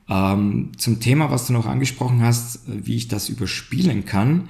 Ähm, 0.08 0.72
zum 0.78 1.00
Thema, 1.00 1.32
was 1.32 1.48
du 1.48 1.54
noch 1.54 1.66
angesprochen 1.66 2.24
hast, 2.24 2.68
äh, 2.68 2.86
wie 2.86 2.96
ich 2.96 3.08
das 3.08 3.30
überspielen 3.30 4.06
kann, 4.06 4.50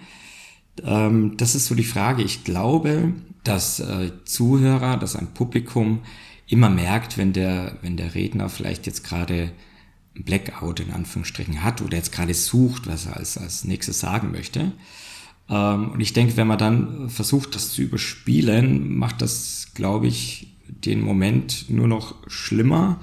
ähm, 0.83 1.37
das 1.37 1.55
ist 1.55 1.67
so 1.67 1.75
die 1.75 1.83
Frage. 1.83 2.23
Ich 2.23 2.43
glaube, 2.43 3.13
dass 3.43 3.79
äh, 3.79 4.11
Zuhörer, 4.25 4.97
dass 4.97 5.15
ein 5.15 5.33
Publikum 5.33 6.01
immer 6.47 6.69
merkt, 6.69 7.17
wenn 7.17 7.33
der, 7.33 7.77
wenn 7.81 7.97
der 7.97 8.15
Redner 8.15 8.49
vielleicht 8.49 8.85
jetzt 8.85 9.03
gerade 9.03 9.51
ein 10.15 10.23
Blackout 10.23 10.79
in 10.79 10.91
Anführungsstrichen 10.91 11.63
hat 11.63 11.81
oder 11.81 11.97
jetzt 11.97 12.11
gerade 12.11 12.33
sucht, 12.33 12.87
was 12.87 13.05
er 13.05 13.17
als, 13.17 13.37
als 13.37 13.65
nächstes 13.65 13.99
sagen 13.99 14.31
möchte. 14.31 14.71
Ähm, 15.49 15.91
und 15.91 15.99
ich 15.99 16.13
denke, 16.13 16.37
wenn 16.37 16.47
man 16.47 16.57
dann 16.57 17.09
versucht, 17.09 17.55
das 17.55 17.71
zu 17.71 17.81
überspielen, 17.81 18.97
macht 18.97 19.21
das, 19.21 19.67
glaube 19.73 20.07
ich, 20.07 20.55
den 20.67 21.01
Moment 21.01 21.69
nur 21.69 21.87
noch 21.87 22.15
schlimmer. 22.27 22.99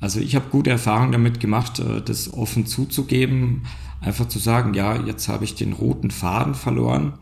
Also 0.00 0.20
ich 0.20 0.34
habe 0.34 0.50
gute 0.50 0.70
Erfahrungen 0.70 1.12
damit 1.12 1.40
gemacht, 1.40 1.78
äh, 1.78 2.02
das 2.02 2.32
offen 2.32 2.66
zuzugeben, 2.66 3.62
einfach 4.04 4.28
zu 4.28 4.38
sagen, 4.38 4.74
ja, 4.74 5.00
jetzt 5.04 5.28
habe 5.28 5.44
ich 5.44 5.54
den 5.54 5.72
roten 5.72 6.10
Faden 6.10 6.54
verloren 6.54 7.14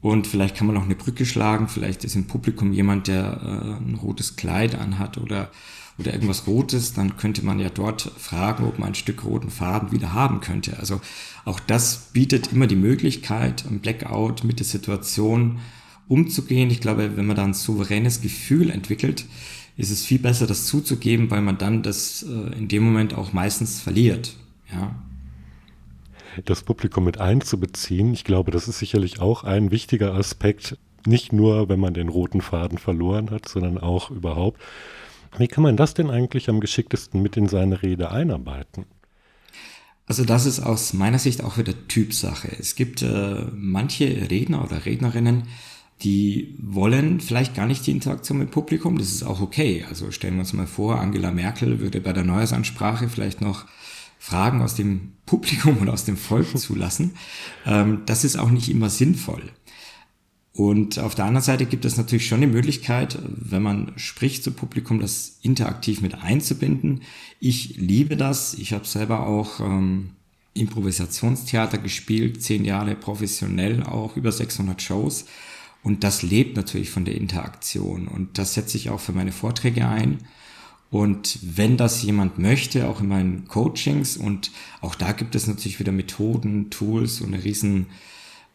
und 0.00 0.26
vielleicht 0.26 0.56
kann 0.56 0.66
man 0.66 0.74
noch 0.74 0.84
eine 0.84 0.94
Brücke 0.94 1.24
schlagen, 1.24 1.68
vielleicht 1.68 2.04
ist 2.04 2.16
im 2.16 2.26
Publikum 2.26 2.72
jemand, 2.72 3.08
der 3.08 3.40
äh, 3.42 3.84
ein 3.84 3.98
rotes 4.00 4.36
Kleid 4.36 4.74
anhat 4.74 5.18
oder, 5.18 5.50
oder 5.98 6.12
irgendwas 6.12 6.46
Rotes, 6.46 6.92
dann 6.92 7.16
könnte 7.16 7.44
man 7.44 7.58
ja 7.58 7.70
dort 7.70 8.02
fragen, 8.18 8.64
ob 8.64 8.78
man 8.78 8.88
ein 8.88 8.94
Stück 8.94 9.24
roten 9.24 9.50
Faden 9.50 9.92
wieder 9.92 10.12
haben 10.12 10.40
könnte. 10.40 10.78
Also 10.78 11.00
auch 11.44 11.60
das 11.60 12.10
bietet 12.12 12.52
immer 12.52 12.66
die 12.66 12.76
Möglichkeit, 12.76 13.64
ein 13.66 13.80
Blackout 13.80 14.44
mit 14.44 14.58
der 14.58 14.66
Situation 14.66 15.58
umzugehen. 16.08 16.70
Ich 16.70 16.80
glaube, 16.80 17.16
wenn 17.16 17.26
man 17.26 17.36
da 17.36 17.44
ein 17.44 17.54
souveränes 17.54 18.20
Gefühl 18.20 18.70
entwickelt, 18.70 19.24
ist 19.76 19.90
es 19.90 20.04
viel 20.04 20.18
besser, 20.18 20.46
das 20.46 20.66
zuzugeben, 20.66 21.30
weil 21.30 21.42
man 21.42 21.58
dann 21.58 21.82
das 21.82 22.22
äh, 22.22 22.56
in 22.56 22.68
dem 22.68 22.84
Moment 22.84 23.14
auch 23.14 23.32
meistens 23.32 23.80
verliert. 23.80 24.36
Ja 24.72 24.94
das 26.44 26.62
Publikum 26.62 27.04
mit 27.04 27.18
einzubeziehen. 27.18 28.12
Ich 28.12 28.24
glaube, 28.24 28.50
das 28.50 28.68
ist 28.68 28.78
sicherlich 28.78 29.20
auch 29.20 29.44
ein 29.44 29.70
wichtiger 29.70 30.14
Aspekt, 30.14 30.78
nicht 31.06 31.32
nur, 31.32 31.68
wenn 31.68 31.80
man 31.80 31.94
den 31.94 32.08
roten 32.08 32.40
Faden 32.40 32.78
verloren 32.78 33.30
hat, 33.30 33.48
sondern 33.48 33.78
auch 33.78 34.10
überhaupt. 34.10 34.60
Wie 35.38 35.48
kann 35.48 35.62
man 35.62 35.76
das 35.76 35.94
denn 35.94 36.10
eigentlich 36.10 36.48
am 36.48 36.60
geschicktesten 36.60 37.22
mit 37.22 37.36
in 37.36 37.48
seine 37.48 37.82
Rede 37.82 38.10
einarbeiten? 38.10 38.86
Also 40.06 40.24
das 40.24 40.46
ist 40.46 40.60
aus 40.60 40.92
meiner 40.92 41.18
Sicht 41.18 41.42
auch 41.42 41.58
wieder 41.58 41.74
Typsache. 41.88 42.48
Es 42.58 42.76
gibt 42.76 43.02
äh, 43.02 43.46
manche 43.52 44.30
Redner 44.30 44.64
oder 44.64 44.86
Rednerinnen, 44.86 45.44
die 46.02 46.54
wollen 46.60 47.20
vielleicht 47.20 47.54
gar 47.54 47.66
nicht 47.66 47.86
die 47.86 47.90
Interaktion 47.90 48.38
mit 48.38 48.50
Publikum. 48.50 48.98
Das 48.98 49.08
ist 49.08 49.24
auch 49.24 49.40
okay. 49.40 49.84
Also 49.88 50.10
stellen 50.10 50.34
wir 50.34 50.40
uns 50.40 50.52
mal 50.52 50.66
vor, 50.66 51.00
Angela 51.00 51.32
Merkel 51.32 51.80
würde 51.80 52.00
bei 52.00 52.12
der 52.12 52.24
Neujahrsansprache 52.24 53.08
vielleicht 53.08 53.40
noch 53.40 53.64
Fragen 54.18 54.62
aus 54.62 54.74
dem 54.74 55.12
Publikum 55.26 55.78
und 55.78 55.88
aus 55.88 56.04
dem 56.04 56.16
Volk 56.16 56.46
zulassen. 56.58 57.12
Ähm, 57.64 58.02
das 58.06 58.24
ist 58.24 58.36
auch 58.36 58.50
nicht 58.50 58.68
immer 58.68 58.90
sinnvoll. 58.90 59.42
Und 60.56 60.98
auf 60.98 61.14
der 61.14 61.26
anderen 61.26 61.44
Seite 61.44 61.66
gibt 61.66 61.84
es 61.84 61.98
natürlich 61.98 62.26
schon 62.26 62.40
die 62.40 62.46
Möglichkeit, 62.46 63.18
wenn 63.22 63.62
man 63.62 63.92
spricht 63.96 64.42
zu 64.42 64.52
Publikum, 64.52 65.00
das 65.00 65.38
interaktiv 65.42 66.00
mit 66.00 66.14
einzubinden. 66.14 67.02
Ich 67.40 67.76
liebe 67.76 68.16
das. 68.16 68.54
Ich 68.54 68.72
habe 68.72 68.86
selber 68.86 69.26
auch 69.26 69.60
ähm, 69.60 70.12
Improvisationstheater 70.54 71.76
gespielt, 71.76 72.42
zehn 72.42 72.64
Jahre 72.64 72.94
professionell, 72.94 73.82
auch 73.82 74.16
über 74.16 74.32
600 74.32 74.80
Shows. 74.80 75.26
Und 75.82 76.04
das 76.04 76.22
lebt 76.22 76.56
natürlich 76.56 76.88
von 76.88 77.04
der 77.04 77.16
Interaktion. 77.16 78.08
Und 78.08 78.38
das 78.38 78.54
setze 78.54 78.78
ich 78.78 78.88
auch 78.88 79.00
für 79.00 79.12
meine 79.12 79.32
Vorträge 79.32 79.86
ein. 79.86 80.18
Und 80.90 81.38
wenn 81.42 81.76
das 81.76 82.02
jemand 82.02 82.38
möchte, 82.38 82.88
auch 82.88 83.00
in 83.00 83.08
meinen 83.08 83.48
Coachings, 83.48 84.16
und 84.16 84.50
auch 84.80 84.94
da 84.94 85.12
gibt 85.12 85.34
es 85.34 85.46
natürlich 85.46 85.80
wieder 85.80 85.92
Methoden, 85.92 86.70
Tools 86.70 87.20
und 87.20 87.34
eine 87.34 87.42
riesen, 87.42 87.86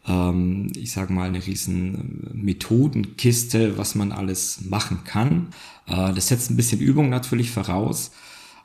ähm, 0.06 0.72
ich 0.76 0.92
sage 0.92 1.12
mal, 1.12 1.28
eine 1.28 1.46
riesen 1.46 2.30
Methodenkiste, 2.32 3.76
was 3.76 3.94
man 3.94 4.12
alles 4.12 4.62
machen 4.62 5.00
kann. 5.04 5.48
Äh, 5.86 6.14
das 6.14 6.28
setzt 6.28 6.50
ein 6.50 6.56
bisschen 6.56 6.80
Übung 6.80 7.10
natürlich 7.10 7.50
voraus, 7.50 8.12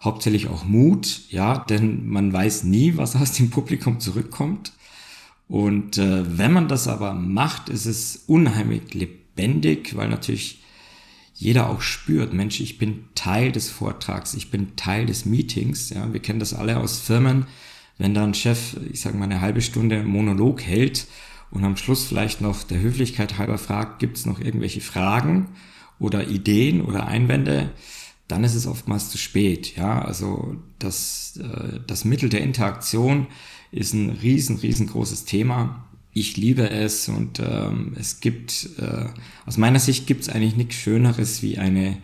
hauptsächlich 0.01 0.47
auch 0.47 0.63
Mut, 0.63 1.24
ja, 1.29 1.59
denn 1.59 2.07
man 2.07 2.31
weiß 2.31 2.63
nie, 2.63 2.95
was 2.95 3.15
aus 3.15 3.33
dem 3.33 3.50
Publikum 3.50 4.00
zurückkommt. 4.00 4.71
Und 5.50 5.97
äh, 5.97 6.38
wenn 6.38 6.53
man 6.53 6.67
das 6.67 6.88
aber 6.88 7.13
macht, 7.13 7.69
ist 7.69 7.86
es 7.86 8.24
unheimlich 8.27 8.93
lebendig, 8.93 9.95
weil 9.95 10.09
natürlich 10.09 10.62
jeder 11.39 11.70
auch 11.70 11.82
spürt, 11.82 12.34
Mensch, 12.34 12.60
ich 12.60 12.79
bin 12.79 13.06
Teil 13.13 13.51
des 13.51 13.70
Vortrags, 13.70 14.34
ich 14.34 14.50
bin 14.50 14.75
Teil 14.75 15.06
des 15.06 15.25
Meetings. 15.25 15.91
Ja, 15.91 16.12
wir 16.12 16.20
kennen 16.20 16.39
das 16.39 16.56
alle 16.56 16.77
aus 16.77 17.00
Firmen, 17.00 17.46
wenn 18.00 18.15
da 18.15 18.24
ein 18.24 18.34
Chef, 18.34 18.75
ich 18.91 19.01
sage 19.01 19.17
mal, 19.17 19.25
eine 19.25 19.39
halbe 19.39 19.62
Stunde 19.62 20.03
Monolog 20.03 20.62
hält 20.63 21.06
und 21.51 21.63
am 21.63 21.77
Schluss 21.77 22.06
vielleicht 22.06 22.41
noch 22.41 22.63
der 22.63 22.82
Höflichkeit 22.82 23.38
halber 23.38 23.60
fragt, 23.60 24.00
gibt 24.00 24.17
es 24.17 24.25
noch 24.25 24.39
irgendwelche 24.39 24.82
Fragen 24.82 25.50
oder 26.00 26.27
Ideen 26.27 26.82
oder 26.82 27.06
Einwände, 27.06 27.72
dann 28.27 28.44
ist 28.44 28.56
es 28.56 28.65
oftmals 28.65 29.12
zu 29.12 29.20
spät. 29.20 29.75
Ja, 29.77 30.01
also 30.01 30.56
das, 30.79 31.38
äh, 31.38 31.79
das 31.86 32.03
Mittel 32.03 32.29
der 32.29 32.41
Interaktion 32.41 33.27
ist 33.72 33.94
ein 33.94 34.10
riesen, 34.10 34.58
riesengroßes 34.58 35.25
Thema. 35.25 35.87
Ich 36.19 36.36
liebe 36.36 36.67
es 36.71 37.09
und 37.09 37.39
ähm, 37.39 37.93
es 37.95 38.21
gibt, 38.21 38.69
äh, 38.79 39.05
aus 39.45 39.57
meiner 39.57 39.77
Sicht 39.77 40.07
gibt 40.07 40.24
es 40.24 40.29
eigentlich 40.29 40.55
nichts 40.55 40.74
Schöneres 40.74 41.43
wie 41.43 41.59
eine 41.59 41.97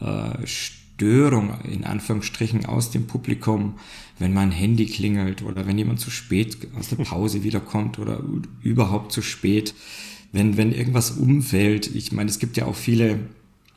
äh, 0.00 0.46
Störung 0.46 1.60
in 1.64 1.82
Anführungsstrichen 1.82 2.66
aus 2.66 2.92
dem 2.92 3.08
Publikum, 3.08 3.74
wenn 4.20 4.32
mein 4.32 4.52
Handy 4.52 4.86
klingelt 4.86 5.42
oder 5.42 5.66
wenn 5.66 5.76
jemand 5.76 5.98
zu 5.98 6.12
spät 6.12 6.68
aus 6.78 6.88
der 6.88 7.02
Pause 7.02 7.42
wiederkommt 7.42 7.98
oder 7.98 8.22
überhaupt 8.62 9.10
zu 9.10 9.22
spät, 9.22 9.74
wenn, 10.30 10.56
wenn 10.56 10.70
irgendwas 10.70 11.10
umfällt. 11.10 11.92
Ich 11.96 12.12
meine, 12.12 12.30
es 12.30 12.38
gibt 12.38 12.56
ja 12.56 12.66
auch 12.66 12.76
viele 12.76 13.18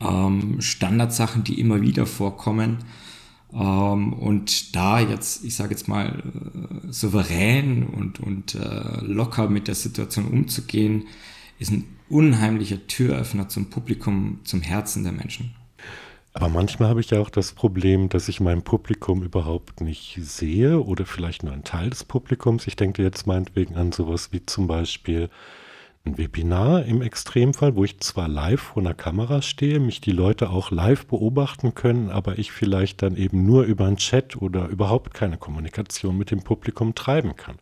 ähm, 0.00 0.60
Standardsachen, 0.60 1.42
die 1.42 1.58
immer 1.58 1.80
wieder 1.80 2.06
vorkommen. 2.06 2.78
Ähm, 3.54 4.12
und 4.14 4.74
da 4.74 5.00
jetzt, 5.00 5.44
ich 5.44 5.54
sage 5.54 5.70
jetzt 5.70 5.88
mal, 5.88 6.22
äh, 6.22 6.92
souverän 6.92 7.86
und, 7.86 8.20
und 8.20 8.54
äh, 8.54 9.00
locker 9.02 9.48
mit 9.48 9.68
der 9.68 9.74
Situation 9.74 10.26
umzugehen, 10.26 11.04
ist 11.58 11.70
ein 11.70 11.84
unheimlicher 12.08 12.86
Türöffner 12.86 13.48
zum 13.48 13.70
Publikum, 13.70 14.40
zum 14.44 14.60
Herzen 14.62 15.04
der 15.04 15.12
Menschen. 15.12 15.54
Aber 16.34 16.48
manchmal 16.48 16.88
habe 16.88 17.00
ich 17.00 17.10
ja 17.10 17.20
auch 17.20 17.28
das 17.28 17.52
Problem, 17.52 18.08
dass 18.08 18.28
ich 18.28 18.40
mein 18.40 18.62
Publikum 18.62 19.22
überhaupt 19.22 19.82
nicht 19.82 20.18
sehe 20.22 20.80
oder 20.80 21.04
vielleicht 21.04 21.42
nur 21.42 21.52
einen 21.52 21.64
Teil 21.64 21.90
des 21.90 22.04
Publikums. 22.04 22.66
Ich 22.66 22.76
denke 22.76 23.02
jetzt 23.02 23.26
meinetwegen 23.26 23.76
an 23.76 23.92
sowas 23.92 24.32
wie 24.32 24.44
zum 24.46 24.66
Beispiel 24.66 25.28
ein 26.04 26.18
Webinar 26.18 26.84
im 26.84 27.00
Extremfall, 27.00 27.76
wo 27.76 27.84
ich 27.84 28.00
zwar 28.00 28.26
live 28.26 28.60
vor 28.60 28.82
einer 28.82 28.94
Kamera 28.94 29.40
stehe, 29.40 29.78
mich 29.78 30.00
die 30.00 30.10
Leute 30.10 30.50
auch 30.50 30.72
live 30.72 31.06
beobachten 31.06 31.74
können, 31.74 32.10
aber 32.10 32.40
ich 32.40 32.50
vielleicht 32.50 33.02
dann 33.02 33.16
eben 33.16 33.46
nur 33.46 33.62
über 33.62 33.86
einen 33.86 33.98
Chat 33.98 34.36
oder 34.36 34.66
überhaupt 34.66 35.14
keine 35.14 35.36
Kommunikation 35.36 36.18
mit 36.18 36.32
dem 36.32 36.42
Publikum 36.42 36.96
treiben 36.96 37.36
kann. 37.36 37.54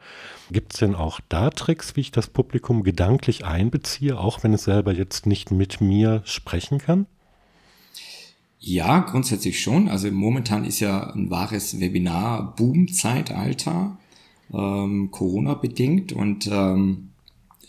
Gibt 0.51 0.73
es 0.73 0.81
denn 0.81 0.95
auch 0.95 1.21
da 1.29 1.51
Tricks, 1.51 1.97
wie 1.97 2.01
ich 2.01 2.13
das 2.13 2.29
Publikum 2.29 2.83
gedanklich 2.83 3.45
einbeziehe, 3.45 4.19
auch 4.19 4.43
wenn 4.43 4.55
es 4.55 4.65
selber 4.65 4.95
jetzt 4.95 5.27
nicht 5.27 5.51
mit 5.51 5.83
mir 5.83 6.23
sprechen 6.25 6.79
kann? 6.79 7.05
Ja, 8.59 9.01
grundsätzlich 9.01 9.61
schon. 9.61 9.87
Also 9.89 10.11
momentan 10.11 10.65
ist 10.65 10.81
ja 10.81 11.13
ein 11.13 11.29
wahres 11.31 11.79
Webinar-Boom-Zeitalter, 11.79 13.99
ähm, 14.53 15.11
Corona-bedingt 15.11 16.13
und 16.13 16.47
ähm, 16.47 17.11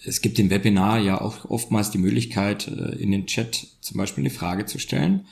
es 0.03 0.21
gibt 0.21 0.39
im 0.39 0.49
Webinar 0.49 0.99
ja 0.99 1.21
auch 1.21 1.45
oftmals 1.45 1.91
die 1.91 1.97
Möglichkeit, 1.97 2.67
äh, 2.67 2.95
in 2.95 3.11
den 3.11 3.27
Chat 3.27 3.67
zum 3.81 3.97
Beispiel 3.97 4.23
eine 4.23 4.31
Frage 4.31 4.65
zu 4.65 4.79
stellen. 4.79 5.25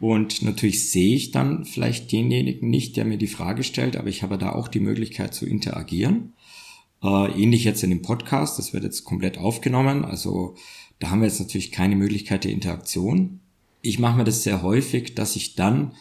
Und 0.00 0.42
natürlich 0.42 0.90
sehe 0.90 1.16
ich 1.16 1.30
dann 1.30 1.64
vielleicht 1.64 2.12
denjenigen 2.12 2.68
nicht, 2.68 2.96
der 2.96 3.04
mir 3.04 3.16
die 3.16 3.26
Frage 3.26 3.62
stellt, 3.62 3.96
aber 3.96 4.08
ich 4.08 4.22
habe 4.22 4.38
da 4.38 4.52
auch 4.52 4.68
die 4.68 4.80
Möglichkeit 4.80 5.34
zu 5.34 5.46
interagieren. 5.46 6.34
Äh, 7.02 7.42
ähnlich 7.42 7.64
jetzt 7.64 7.82
in 7.82 7.90
dem 7.90 8.02
Podcast, 8.02 8.58
das 8.58 8.72
wird 8.72 8.84
jetzt 8.84 9.04
komplett 9.04 9.38
aufgenommen. 9.38 10.04
Also 10.04 10.56
da 10.98 11.10
haben 11.10 11.20
wir 11.20 11.28
jetzt 11.28 11.40
natürlich 11.40 11.72
keine 11.72 11.96
Möglichkeit 11.96 12.44
der 12.44 12.52
Interaktion. 12.52 13.40
Ich 13.82 13.98
mache 13.98 14.16
mir 14.16 14.24
das 14.24 14.42
sehr 14.42 14.62
häufig, 14.62 15.14
dass 15.14 15.36
ich 15.36 15.54
dann, 15.54 15.92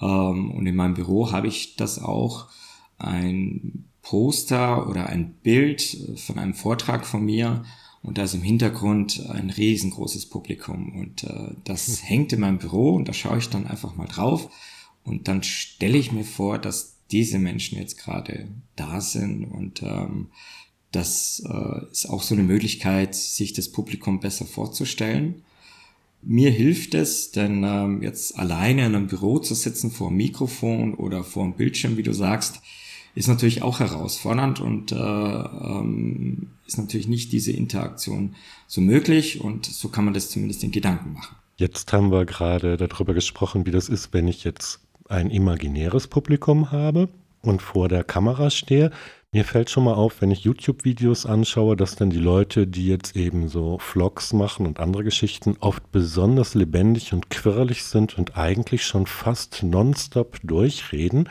ähm, 0.00 0.50
und 0.50 0.66
in 0.66 0.76
meinem 0.76 0.94
Büro 0.94 1.32
habe 1.32 1.48
ich 1.48 1.76
das 1.76 1.98
auch, 1.98 2.48
ein 2.96 3.86
Poster 4.04 4.88
oder 4.88 5.06
ein 5.06 5.34
Bild 5.42 5.96
von 6.16 6.38
einem 6.38 6.54
Vortrag 6.54 7.06
von 7.06 7.24
mir 7.24 7.64
und 8.02 8.18
da 8.18 8.24
ist 8.24 8.34
im 8.34 8.42
Hintergrund 8.42 9.26
ein 9.30 9.48
riesengroßes 9.48 10.26
Publikum 10.26 10.94
und 10.94 11.24
äh, 11.24 11.54
das 11.64 11.86
hm. 11.86 12.06
hängt 12.06 12.32
in 12.34 12.40
meinem 12.40 12.58
Büro 12.58 12.94
und 12.94 13.08
da 13.08 13.14
schaue 13.14 13.38
ich 13.38 13.48
dann 13.48 13.66
einfach 13.66 13.96
mal 13.96 14.06
drauf 14.06 14.50
und 15.04 15.26
dann 15.26 15.42
stelle 15.42 15.98
ich 15.98 16.12
mir 16.12 16.24
vor, 16.24 16.58
dass 16.58 16.98
diese 17.10 17.38
Menschen 17.38 17.78
jetzt 17.78 17.98
gerade 17.98 18.48
da 18.76 19.00
sind 19.00 19.44
und 19.44 19.82
ähm, 19.82 20.28
das 20.92 21.42
äh, 21.48 21.90
ist 21.90 22.08
auch 22.08 22.22
so 22.22 22.34
eine 22.34 22.44
Möglichkeit, 22.44 23.14
sich 23.14 23.54
das 23.54 23.72
Publikum 23.72 24.20
besser 24.20 24.44
vorzustellen. 24.44 25.42
Mir 26.22 26.50
hilft 26.50 26.94
es, 26.94 27.32
denn 27.32 27.64
ähm, 27.64 28.02
jetzt 28.02 28.38
alleine 28.38 28.86
in 28.86 28.94
einem 28.94 29.06
Büro 29.08 29.38
zu 29.38 29.54
sitzen 29.54 29.90
vor 29.90 30.08
einem 30.08 30.18
Mikrofon 30.18 30.94
oder 30.94 31.24
vor 31.24 31.44
einem 31.44 31.54
Bildschirm, 31.54 31.96
wie 31.96 32.02
du 32.02 32.12
sagst, 32.12 32.60
ist 33.14 33.28
natürlich 33.28 33.62
auch 33.62 33.80
herausfordernd 33.80 34.60
und 34.60 34.92
äh, 34.92 34.96
ähm, 34.96 36.48
ist 36.66 36.78
natürlich 36.78 37.08
nicht 37.08 37.32
diese 37.32 37.52
Interaktion 37.52 38.34
so 38.66 38.80
möglich 38.80 39.40
und 39.40 39.66
so 39.66 39.88
kann 39.88 40.04
man 40.04 40.14
das 40.14 40.30
zumindest 40.30 40.64
in 40.64 40.72
Gedanken 40.72 41.12
machen. 41.12 41.36
Jetzt 41.56 41.92
haben 41.92 42.10
wir 42.10 42.24
gerade 42.24 42.76
darüber 42.76 43.14
gesprochen, 43.14 43.66
wie 43.66 43.70
das 43.70 43.88
ist, 43.88 44.12
wenn 44.12 44.26
ich 44.26 44.42
jetzt 44.42 44.80
ein 45.08 45.30
imaginäres 45.30 46.08
Publikum 46.08 46.72
habe 46.72 47.08
und 47.42 47.62
vor 47.62 47.88
der 47.88 48.02
Kamera 48.02 48.50
stehe. 48.50 48.90
Mir 49.30 49.44
fällt 49.44 49.68
schon 49.68 49.84
mal 49.84 49.94
auf, 49.94 50.20
wenn 50.20 50.30
ich 50.30 50.44
YouTube-Videos 50.44 51.26
anschaue, 51.26 51.76
dass 51.76 51.96
dann 51.96 52.10
die 52.10 52.18
Leute, 52.18 52.66
die 52.66 52.86
jetzt 52.86 53.16
eben 53.16 53.48
so 53.48 53.78
Vlogs 53.78 54.32
machen 54.32 54.66
und 54.66 54.80
andere 54.80 55.04
Geschichten, 55.04 55.56
oft 55.60 55.90
besonders 55.90 56.54
lebendig 56.54 57.12
und 57.12 57.30
quirlig 57.30 57.84
sind 57.84 58.16
und 58.16 58.36
eigentlich 58.36 58.84
schon 58.84 59.06
fast 59.06 59.62
nonstop 59.62 60.38
durchreden 60.42 61.28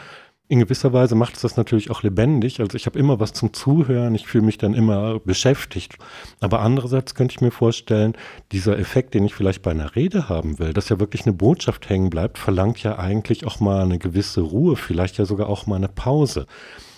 in 0.53 0.59
gewisser 0.59 0.93
Weise 0.93 1.15
macht 1.15 1.35
es 1.35 1.41
das 1.41 1.57
natürlich 1.57 1.89
auch 1.89 2.03
lebendig. 2.03 2.59
Also 2.59 2.77
ich 2.77 2.85
habe 2.85 2.99
immer 2.99 3.19
was 3.19 3.33
zum 3.33 3.53
Zuhören, 3.53 4.13
ich 4.13 4.27
fühle 4.27 4.45
mich 4.45 4.59
dann 4.59 4.75
immer 4.75 5.19
beschäftigt. 5.19 5.97
Aber 6.41 6.59
andererseits 6.59 7.15
könnte 7.15 7.33
ich 7.33 7.41
mir 7.41 7.49
vorstellen, 7.49 8.13
dieser 8.51 8.77
Effekt, 8.77 9.15
den 9.15 9.25
ich 9.25 9.33
vielleicht 9.33 9.63
bei 9.63 9.71
einer 9.71 9.95
Rede 9.95 10.29
haben 10.29 10.59
will, 10.59 10.71
dass 10.71 10.89
ja 10.89 10.99
wirklich 10.99 11.23
eine 11.25 11.33
Botschaft 11.33 11.89
hängen 11.89 12.11
bleibt, 12.11 12.37
verlangt 12.37 12.83
ja 12.83 12.99
eigentlich 12.99 13.47
auch 13.47 13.59
mal 13.59 13.81
eine 13.81 13.97
gewisse 13.97 14.41
Ruhe, 14.41 14.75
vielleicht 14.75 15.17
ja 15.17 15.25
sogar 15.25 15.49
auch 15.49 15.65
mal 15.65 15.77
eine 15.77 15.87
Pause. 15.87 16.45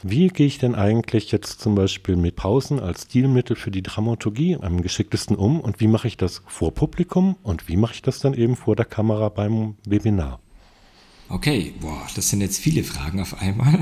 Wie 0.03 0.27
gehe 0.27 0.47
ich 0.47 0.57
denn 0.57 0.75
eigentlich 0.75 1.31
jetzt 1.31 1.61
zum 1.61 1.75
Beispiel 1.75 2.17
mit 2.17 2.35
Pausen 2.35 2.81
als 2.81 3.03
Stilmittel 3.03 3.55
für 3.55 3.71
die 3.71 3.83
Dramaturgie 3.83 4.57
am 4.61 4.81
geschicktesten 4.81 5.37
um 5.37 5.61
und 5.61 5.79
wie 5.79 5.87
mache 5.87 6.09
ich 6.09 6.17
das 6.17 6.43
vor 6.45 6.73
Publikum 6.73 7.37
und 7.41 7.69
wie 7.69 7.77
mache 7.77 7.93
ich 7.93 8.01
das 8.01 8.19
dann 8.19 8.33
eben 8.33 8.57
vor 8.57 8.75
der 8.75 8.85
Kamera 8.85 9.29
beim 9.29 9.77
Webinar? 9.87 10.41
Okay, 11.27 11.73
boah, 11.79 12.05
das 12.15 12.29
sind 12.29 12.41
jetzt 12.41 12.59
viele 12.59 12.83
Fragen 12.83 13.19
auf 13.19 13.41
einmal. 13.41 13.81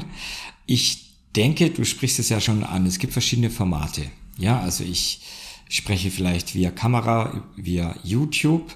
Ich 0.66 1.10
denke, 1.36 1.70
du 1.70 1.84
sprichst 1.84 2.20
es 2.20 2.30
ja 2.30 2.40
schon 2.40 2.64
an. 2.64 2.86
Es 2.86 3.00
gibt 3.00 3.14
verschiedene 3.14 3.50
Formate. 3.50 4.10
Ja, 4.38 4.60
also 4.62 4.84
ich 4.84 5.22
spreche 5.70 6.10
vielleicht 6.10 6.56
via 6.56 6.72
Kamera, 6.72 7.44
via 7.56 7.96
YouTube 8.04 8.76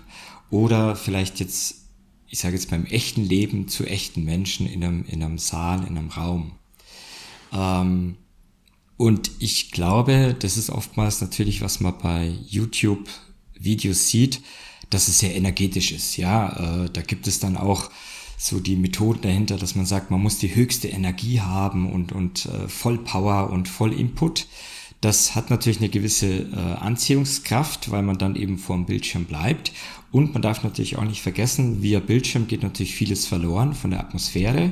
oder 0.50 0.96
vielleicht 0.96 1.40
jetzt, 1.40 1.76
ich 2.28 2.40
sage 2.40 2.56
jetzt 2.56 2.70
beim 2.70 2.86
echten 2.86 3.24
Leben 3.24 3.68
zu 3.68 3.86
echten 3.86 4.24
Menschen 4.26 4.68
in 4.68 4.84
einem, 4.84 5.06
in 5.06 5.24
einem 5.24 5.38
Saal, 5.38 5.86
in 5.88 5.98
einem 5.98 6.10
Raum. 6.10 6.54
Ähm, 7.54 8.18
und 8.98 9.32
ich 9.40 9.72
glaube, 9.72 10.36
das 10.38 10.58
ist 10.58 10.70
oftmals 10.70 11.22
natürlich, 11.22 11.62
was 11.62 11.80
man 11.80 11.98
bei 12.00 12.34
YouTube 12.48 13.08
Videos 13.54 14.10
sieht, 14.10 14.42
dass 14.90 15.08
es 15.08 15.20
sehr 15.20 15.36
energetisch 15.36 15.92
ist. 15.92 16.18
Ja, 16.18 16.84
äh, 16.84 16.90
da 16.92 17.02
gibt 17.02 17.28
es 17.28 17.40
dann 17.40 17.58
auch 17.58 17.92
so 18.38 18.60
die 18.60 18.76
Methoden 18.76 19.21
dahinter, 19.21 19.58
dass 19.58 19.76
man 19.76 19.88
sagt, 19.88 20.12
man 20.12 20.21
muss 20.21 20.38
die 20.38 20.56
höchste 20.56 20.88
Energie 20.88 21.41
haben 21.41 21.91
und, 21.91 22.12
und 22.12 22.45
äh, 22.45 22.67
voll 22.69 23.00
Power 23.00 23.50
und 23.50 23.67
voll 23.67 23.91
Input. 23.91 24.47
Das 25.02 25.36
hat 25.36 25.50
natürlich 25.50 25.80
eine 25.80 25.89
gewisse 25.89 26.41
äh, 26.41 26.56
Anziehungskraft, 26.56 27.89
weil 27.89 28.04
man 28.04 28.19
dann 28.19 28.36
eben 28.36 28.60
vor 28.60 28.76
dem 28.76 28.86
Bildschirm 28.86 29.26
bleibt. 29.26 29.71
Und 30.12 30.34
man 30.34 30.43
darf 30.43 30.63
natürlich 30.63 30.97
auch 30.97 31.04
nicht 31.04 31.21
vergessen, 31.21 31.82
via 31.82 32.00
Bildschirm 32.00 32.47
geht 32.47 32.63
natürlich 32.63 32.95
vieles 32.95 33.26
verloren 33.26 33.73
von 33.73 33.89
der 33.89 34.00
Atmosphäre 34.00 34.71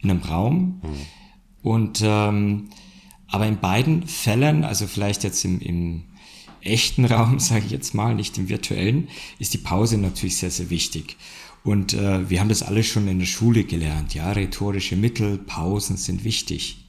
in 0.00 0.10
einem 0.10 0.22
Raum. 0.22 0.80
Mhm. 0.82 0.88
Und 1.62 2.02
ähm, 2.04 2.68
aber 3.28 3.46
in 3.46 3.58
beiden 3.58 4.06
Fällen, 4.06 4.64
also 4.64 4.86
vielleicht 4.86 5.24
jetzt 5.24 5.44
im, 5.44 5.60
im 5.60 6.04
echten 6.60 7.04
Raum, 7.04 7.38
sage 7.38 7.64
ich 7.66 7.72
jetzt 7.72 7.94
mal, 7.94 8.14
nicht 8.14 8.38
im 8.38 8.48
virtuellen, 8.48 9.08
ist 9.38 9.54
die 9.54 9.58
Pause 9.58 9.98
natürlich 9.98 10.36
sehr, 10.36 10.50
sehr 10.50 10.70
wichtig. 10.70 11.16
Und 11.64 11.94
äh, 11.94 12.28
wir 12.28 12.40
haben 12.40 12.50
das 12.50 12.62
alles 12.62 12.86
schon 12.86 13.08
in 13.08 13.18
der 13.18 13.26
Schule 13.26 13.64
gelernt. 13.64 14.14
Ja, 14.14 14.30
rhetorische 14.32 14.96
Mittel, 14.96 15.38
Pausen 15.38 15.96
sind 15.96 16.22
wichtig. 16.22 16.84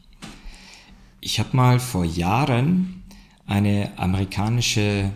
Ich 1.22 1.40
habe 1.40 1.56
mal 1.56 1.80
vor 1.80 2.04
Jahren 2.04 3.04
eine 3.48 3.98
amerikanische 3.98 5.12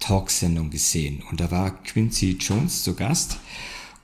Talksendung 0.00 0.70
gesehen 0.70 1.22
und 1.30 1.40
da 1.40 1.50
war 1.50 1.82
Quincy 1.82 2.38
Jones 2.40 2.82
zu 2.82 2.94
Gast 2.94 3.38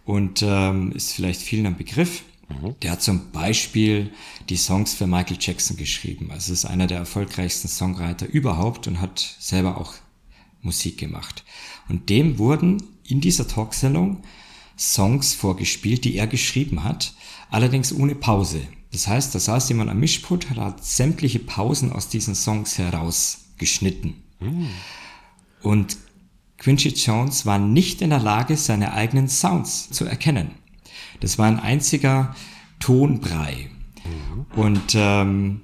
und 0.04 0.42
ähm, 0.42 0.92
ist 0.92 1.12
vielleicht 1.12 1.40
vielen 1.40 1.66
ein 1.66 1.76
Begriff. 1.76 2.22
Mhm. 2.48 2.74
Der 2.82 2.92
hat 2.92 3.02
zum 3.02 3.32
Beispiel 3.32 4.12
die 4.48 4.56
Songs 4.56 4.94
für 4.94 5.06
Michael 5.06 5.38
Jackson 5.40 5.76
geschrieben. 5.76 6.30
Also 6.30 6.52
ist 6.52 6.66
einer 6.66 6.86
der 6.86 6.98
erfolgreichsten 6.98 7.68
Songwriter 7.68 8.26
überhaupt 8.26 8.86
und 8.86 9.00
hat 9.00 9.36
selber 9.38 9.78
auch 9.78 9.94
Musik 10.62 10.98
gemacht. 10.98 11.44
Und 11.88 12.10
dem 12.10 12.38
wurden 12.38 12.82
in 13.06 13.20
dieser 13.20 13.48
Talksendung 13.48 14.22
Songs 14.80 15.34
vorgespielt, 15.34 16.04
die 16.04 16.16
er 16.16 16.26
geschrieben 16.26 16.82
hat, 16.84 17.12
allerdings 17.50 17.92
ohne 17.92 18.14
Pause. 18.14 18.62
Das 18.92 19.06
heißt, 19.06 19.34
da 19.34 19.38
saß 19.38 19.68
jemand 19.68 19.90
am 19.90 20.00
Mischpult, 20.00 20.50
hat 20.50 20.84
sämtliche 20.84 21.38
Pausen 21.38 21.92
aus 21.92 22.08
diesen 22.08 22.34
Songs 22.34 22.78
herausgeschnitten. 22.78 24.14
Mhm. 24.40 24.68
Und 25.62 25.98
Quincy 26.56 26.88
Jones 26.88 27.44
war 27.44 27.58
nicht 27.58 28.00
in 28.00 28.10
der 28.10 28.20
Lage, 28.20 28.56
seine 28.56 28.94
eigenen 28.94 29.28
Sounds 29.28 29.90
zu 29.90 30.06
erkennen. 30.06 30.52
Das 31.20 31.38
war 31.38 31.46
ein 31.46 31.60
einziger 31.60 32.34
Tonbrei. 32.78 33.70
Mhm. 34.04 34.46
Und 34.58 34.94
ähm, 34.94 35.60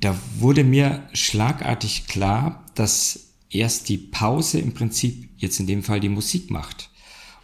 da 0.00 0.16
wurde 0.38 0.64
mir 0.64 1.08
schlagartig 1.12 2.08
klar, 2.08 2.64
dass 2.74 3.28
erst 3.48 3.88
die 3.88 3.98
Pause 3.98 4.58
im 4.58 4.74
Prinzip 4.74 5.30
jetzt 5.36 5.60
in 5.60 5.68
dem 5.68 5.84
Fall 5.84 6.00
die 6.00 6.08
Musik 6.08 6.50
macht. 6.50 6.90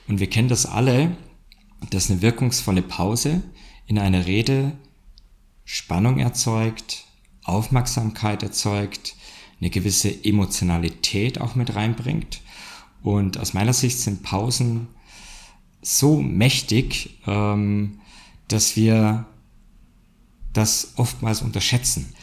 Und 0.09 0.21
wir 0.21 0.29
kennen 0.29 0.49
das 0.49 0.67
alle, 0.67 1.17
dass 1.91 2.11
eine 2.11 2.23
wirkungsvolle 2.23 2.83
Pause 2.83 3.43
in 3.87 3.99
einer 3.99 4.27
Rede 4.27 4.73
Spannung 5.65 6.19
erzeugt, 6.19 7.05
Aufmerksamkeit 7.45 8.43
erzeugt, 8.43 9.17
eine 9.61 9.71
gewisse 9.71 10.25
Emotionalität 10.25 11.41
auch 11.41 11.55
mit 11.55 11.75
reinbringt. 11.75 12.41
Und 13.03 13.39
aus 13.39 13.55
meiner 13.55 13.73
Sicht 13.73 13.99
sind 13.99 14.23
Pausen 14.23 14.89
so 15.81 16.21
mächtig, 16.21 17.19
ähm, 17.27 18.01
dass 18.49 18.77
wir 18.77 19.27
das 20.53 20.93
oftmals 20.97 21.43
unterschätzen. 21.43 22.15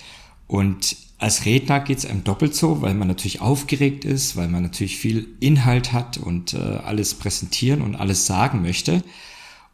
Und 0.47 0.95
als 1.19 1.45
Redner 1.45 1.81
geht 1.81 1.99
es 1.99 2.05
einem 2.05 2.23
doppelt 2.23 2.55
so, 2.55 2.81
weil 2.81 2.93
man 2.93 3.09
natürlich 3.09 3.41
aufgeregt 3.41 4.05
ist, 4.05 4.37
weil 4.37 4.47
man 4.47 4.63
natürlich 4.63 4.97
viel 4.97 5.27
Inhalt 5.41 5.91
hat 5.91 6.17
und 6.17 6.53
äh, 6.53 6.57
alles 6.57 7.13
präsentieren 7.13 7.81
und 7.81 7.95
alles 7.95 8.25
sagen 8.25 8.61
möchte. 8.61 9.03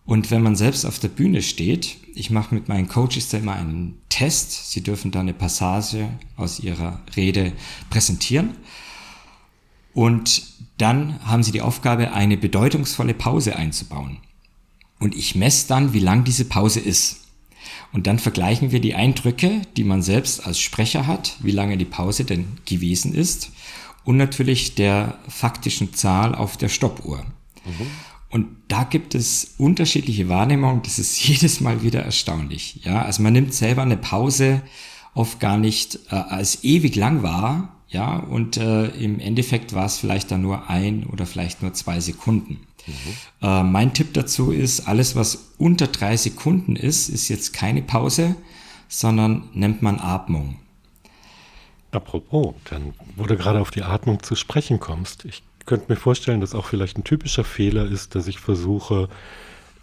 Und 0.06 0.32
wenn 0.32 0.42
man 0.42 0.56
selbst 0.56 0.86
auf 0.86 0.98
der 0.98 1.08
Bühne 1.08 1.44
steht, 1.44 1.98
ich 2.16 2.32
mache 2.32 2.54
mit 2.54 2.68
meinen 2.68 2.88
Coaches 2.88 3.30
da 3.30 3.38
immer 3.38 3.54
einen 3.54 4.00
Test. 4.10 4.72
Sie 4.72 4.82
dürfen 4.82 5.12
da 5.12 5.20
eine 5.20 5.34
Passage 5.34 6.10
aus 6.36 6.60
ihrer 6.60 7.02
Rede 7.16 7.54
präsentieren. 7.92 8.52
Und 9.94 10.44
dann 10.78 11.24
haben 11.26 11.44
sie 11.44 11.52
die 11.52 11.62
Aufgabe, 11.62 12.12
eine 12.12 12.38
bedeutungsvolle 12.38 13.14
Pause 13.14 13.56
einzubauen. 13.56 14.18
Und 15.00 15.16
ich 15.16 15.36
messe 15.36 15.68
dann, 15.68 15.94
wie 15.94 16.00
lang 16.00 16.24
diese 16.24 16.46
Pause 16.46 16.80
ist. 16.80 17.25
Und 17.96 18.08
dann 18.08 18.20
vergleichen 18.20 18.74
wir 18.74 18.82
die 18.82 18.94
Eindrücke, 18.94 19.62
die 19.78 19.86
man 19.86 20.02
selbst 20.02 20.46
als 20.46 20.60
Sprecher 20.60 21.08
hat, 21.08 21.38
wie 21.40 21.52
lange 21.52 21.78
die 21.78 21.86
Pause 21.86 22.26
denn 22.26 22.58
gewesen 22.66 23.16
ist 23.16 23.52
und 24.04 24.18
natürlich 24.18 24.76
der 24.76 25.18
faktischen 25.30 25.94
Zahl 25.94 26.36
auf 26.36 26.58
der 26.58 26.68
Stoppuhr. 26.68 27.20
Mhm. 27.64 27.88
Und 28.30 28.48
da 28.68 28.84
gibt 28.84 29.16
es 29.16 29.56
unterschiedliche 29.58 30.28
Wahrnehmungen. 30.28 30.82
Das 30.84 31.00
ist 31.00 31.24
jedes 31.26 31.62
Mal 31.62 31.84
wieder 31.84 32.02
erstaunlich. 32.02 32.82
Ja, 32.84 33.02
also 33.02 33.24
man 33.24 33.32
nimmt 33.32 33.54
selber 33.54 33.84
eine 33.84 33.96
Pause 33.96 34.62
oft 35.14 35.40
gar 35.40 35.58
nicht 35.58 35.98
äh, 36.12 36.16
als 36.16 36.66
ewig 36.66 36.98
lang 36.98 37.24
wahr. 37.24 37.78
Ja, 37.88 38.18
und 38.18 38.58
äh, 38.58 38.88
im 38.88 39.22
Endeffekt 39.22 39.72
war 39.72 39.86
es 39.86 40.00
vielleicht 40.00 40.32
dann 40.32 40.42
nur 40.42 40.70
ein 40.70 41.06
oder 41.06 41.26
vielleicht 41.26 41.62
nur 41.62 41.72
zwei 41.72 42.02
Sekunden. 42.02 42.60
Mhm. 42.88 42.94
Äh, 43.42 43.64
mein 43.64 43.94
Tipp 43.94 44.14
dazu 44.14 44.52
ist, 44.52 44.88
alles 44.88 45.16
was 45.16 45.54
unter 45.58 45.88
drei 45.88 46.18
Sekunden 46.18 46.76
ist, 46.76 47.10
ist 47.10 47.30
jetzt 47.30 47.54
keine 47.54 47.82
Pause, 47.82 48.36
sondern 48.88 49.50
nennt 49.54 49.82
man 49.82 50.00
Atmung. 50.00 50.60
Apropos, 51.92 52.56
dann, 52.66 52.94
wo 53.16 53.26
du 53.26 53.38
gerade 53.38 53.62
auf 53.62 53.72
die 53.72 53.84
Atmung 53.84 54.22
zu 54.22 54.36
sprechen 54.36 54.80
kommst, 54.80 55.26
ich 55.26 55.44
könnte 55.66 55.92
mir 55.92 55.96
vorstellen, 55.96 56.42
dass 56.42 56.54
auch 56.54 56.66
vielleicht 56.66 56.98
ein 56.98 57.04
typischer 57.04 57.44
Fehler 57.44 57.86
ist, 57.86 58.16
dass 58.16 58.28
ich 58.28 58.40
versuche, 58.40 59.10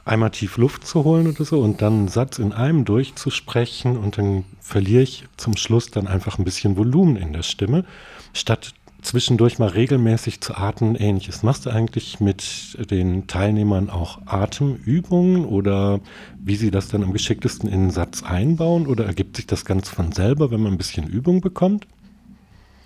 einmal 0.04 0.30
tief 0.30 0.56
Luft 0.56 0.86
zu 0.86 1.04
holen 1.04 1.28
oder 1.28 1.44
so 1.44 1.60
und 1.60 1.80
dann 1.80 1.92
einen 1.92 2.08
Satz 2.08 2.38
in 2.38 2.52
einem 2.52 2.84
durchzusprechen 2.84 3.96
und 3.96 4.18
dann 4.18 4.44
verliere 4.60 5.02
ich 5.02 5.24
zum 5.36 5.56
Schluss 5.56 5.90
dann 5.90 6.06
einfach 6.06 6.38
ein 6.38 6.44
bisschen 6.44 6.76
Volumen 6.76 7.16
in 7.16 7.32
der 7.32 7.42
Stimme, 7.42 7.84
statt 8.32 8.74
zwischendurch 9.02 9.58
mal 9.58 9.68
regelmäßig 9.68 10.40
zu 10.40 10.54
atmen 10.54 10.94
ähnliches. 10.94 11.42
Machst 11.42 11.66
du 11.66 11.70
eigentlich 11.70 12.20
mit 12.20 12.78
den 12.90 13.26
Teilnehmern 13.26 13.90
auch 13.90 14.20
Atemübungen 14.26 15.44
oder 15.44 16.00
wie 16.38 16.56
sie 16.56 16.70
das 16.70 16.88
dann 16.88 17.02
am 17.02 17.12
geschicktesten 17.12 17.68
in 17.68 17.74
einen 17.74 17.90
Satz 17.90 18.22
einbauen 18.22 18.86
oder 18.86 19.04
ergibt 19.04 19.36
sich 19.36 19.46
das 19.46 19.64
ganz 19.64 19.88
von 19.88 20.12
selber, 20.12 20.50
wenn 20.50 20.62
man 20.62 20.72
ein 20.72 20.78
bisschen 20.78 21.06
Übung 21.06 21.40
bekommt? 21.40 21.86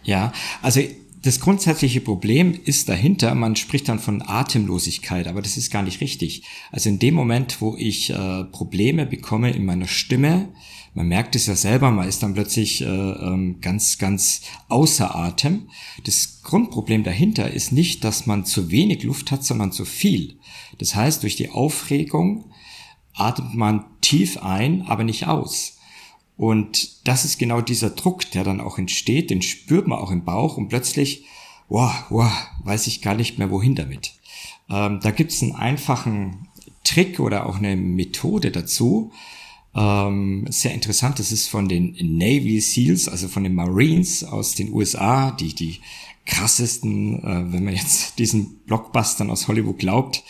Ja, 0.03 0.33
also 0.63 0.81
das 1.27 1.41
grundsätzliche 1.41 2.01
Problem 2.01 2.59
ist 2.65 2.89
dahinter, 2.89 3.35
man 3.35 3.57
spricht 3.57 3.89
dann 3.89 3.99
von 3.99 4.23
Atemlosigkeit, 4.23 5.27
aber 5.27 5.43
das 5.43 5.57
ist 5.57 5.73
gar 5.73 5.83
nicht 5.83 6.01
richtig. 6.01 6.45
Also 6.71 6.89
in 6.89 7.01
dem 7.01 7.15
Moment, 7.15 7.61
wo 7.61 7.77
ich 7.77 8.11
äh, 8.11 8.45
Probleme 8.45 9.07
bekomme 9.07 9.51
in 9.51 9.65
meiner 9.65 9.89
Stimme, 9.89 10.49
man 10.95 11.09
merkt 11.09 11.35
es 11.35 11.47
ja 11.47 11.57
selber, 11.57 11.91
man 11.91 12.09
ist 12.09 12.23
dann 12.23 12.35
plötzlich 12.35 12.81
äh, 12.81 12.87
ähm, 12.87 13.61
ganz, 13.61 13.99
ganz 13.99 14.43
außer 14.69 15.15
Atem. 15.17 15.69
Das 16.05 16.43
Grundproblem 16.43 17.03
dahinter 17.03 17.51
ist 17.51 17.73
nicht, 17.73 18.05
dass 18.05 18.27
man 18.27 18.45
zu 18.45 18.71
wenig 18.71 19.03
Luft 19.03 19.33
hat, 19.33 19.45
sondern 19.45 19.73
zu 19.73 19.85
viel. 19.85 20.39
Das 20.79 20.95
heißt, 20.95 21.25
durch 21.25 21.35
die 21.35 21.51
Aufregung 21.51 22.53
atmet 23.15 23.55
man 23.55 23.85
tief 24.01 24.39
ein, 24.39 24.83
aber 24.83 25.03
nicht 25.03 25.27
aus. 25.27 25.76
Und 26.37 27.07
das 27.07 27.25
ist 27.25 27.39
genau 27.39 27.61
dieser 27.61 27.91
Druck, 27.91 28.31
der 28.31 28.45
dann 28.45 28.61
auch 28.61 28.79
entsteht, 28.79 29.31
den 29.31 29.43
spürt 29.43 29.87
man 29.87 29.99
auch 29.99 30.11
im 30.11 30.25
Bauch 30.25 30.57
und 30.57 30.69
plötzlich, 30.69 31.25
wow, 31.69 31.93
wow, 32.11 32.31
weiß 32.65 32.87
ich 32.89 33.03
gar 33.03 33.15
nicht 33.15 33.39
mehr 33.39 33.51
wohin 33.51 33.75
damit. 33.75 34.13
Ähm, 34.69 35.01
da 35.03 35.11
gibt's 35.11 35.43
einen 35.43 35.55
einfachen 35.55 36.49
Trick 36.85 37.21
oder 37.21 37.47
auch 37.47 37.57
eine 37.57 37.77
Methode 37.77 38.51
dazu. 38.51 39.13
Ähm, 39.75 40.47
sehr 40.49 40.73
interessant, 40.73 41.19
das 41.19 41.33
ist 41.33 41.49
von 41.49 41.69
den 41.69 41.97
Navy 42.01 42.61
SEALs, 42.61 43.09
also 43.09 43.29
von 43.29 43.45
den 43.45 43.55
Marines 43.55 44.25
aus 44.25 44.55
den 44.55 44.73
USA, 44.73 45.33
die 45.33 45.55
die 45.55 45.81
krassesten, 46.27 47.23
äh, 47.23 47.53
wenn 47.53 47.65
man 47.65 47.75
jetzt 47.75 48.19
diesen 48.19 48.59
Blockbustern 48.67 49.31
aus 49.31 49.49
Hollywood 49.49 49.79
glaubt, 49.79 50.23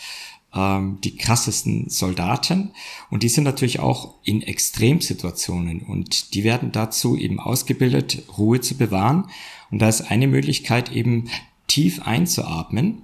ähm, 0.53 0.99
die 1.03 1.15
krassesten 1.15 1.89
Soldaten. 1.89 2.71
Und 3.09 3.23
die 3.23 3.29
sind 3.29 3.43
natürlich 3.43 3.79
auch 3.79 4.15
in 4.23 4.41
Extremsituationen 4.41 5.81
und 5.81 6.33
die 6.33 6.43
werden 6.43 6.71
dazu 6.71 7.17
eben 7.17 7.39
ausgebildet, 7.39 8.23
Ruhe 8.37 8.61
zu 8.61 8.75
bewahren. 8.75 9.27
Und 9.71 9.79
da 9.79 9.89
ist 9.89 10.09
eine 10.11 10.27
Möglichkeit 10.27 10.91
eben 10.91 11.29
tief 11.67 12.01
einzuatmen, 12.01 13.03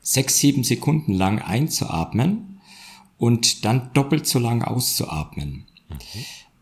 sechs, 0.00 0.38
sieben 0.38 0.62
Sekunden 0.62 1.12
lang 1.12 1.40
einzuatmen 1.40 2.60
und 3.18 3.64
dann 3.64 3.90
doppelt 3.92 4.26
so 4.26 4.38
lang 4.38 4.62
auszuatmen. 4.62 5.66
Mhm 5.88 5.96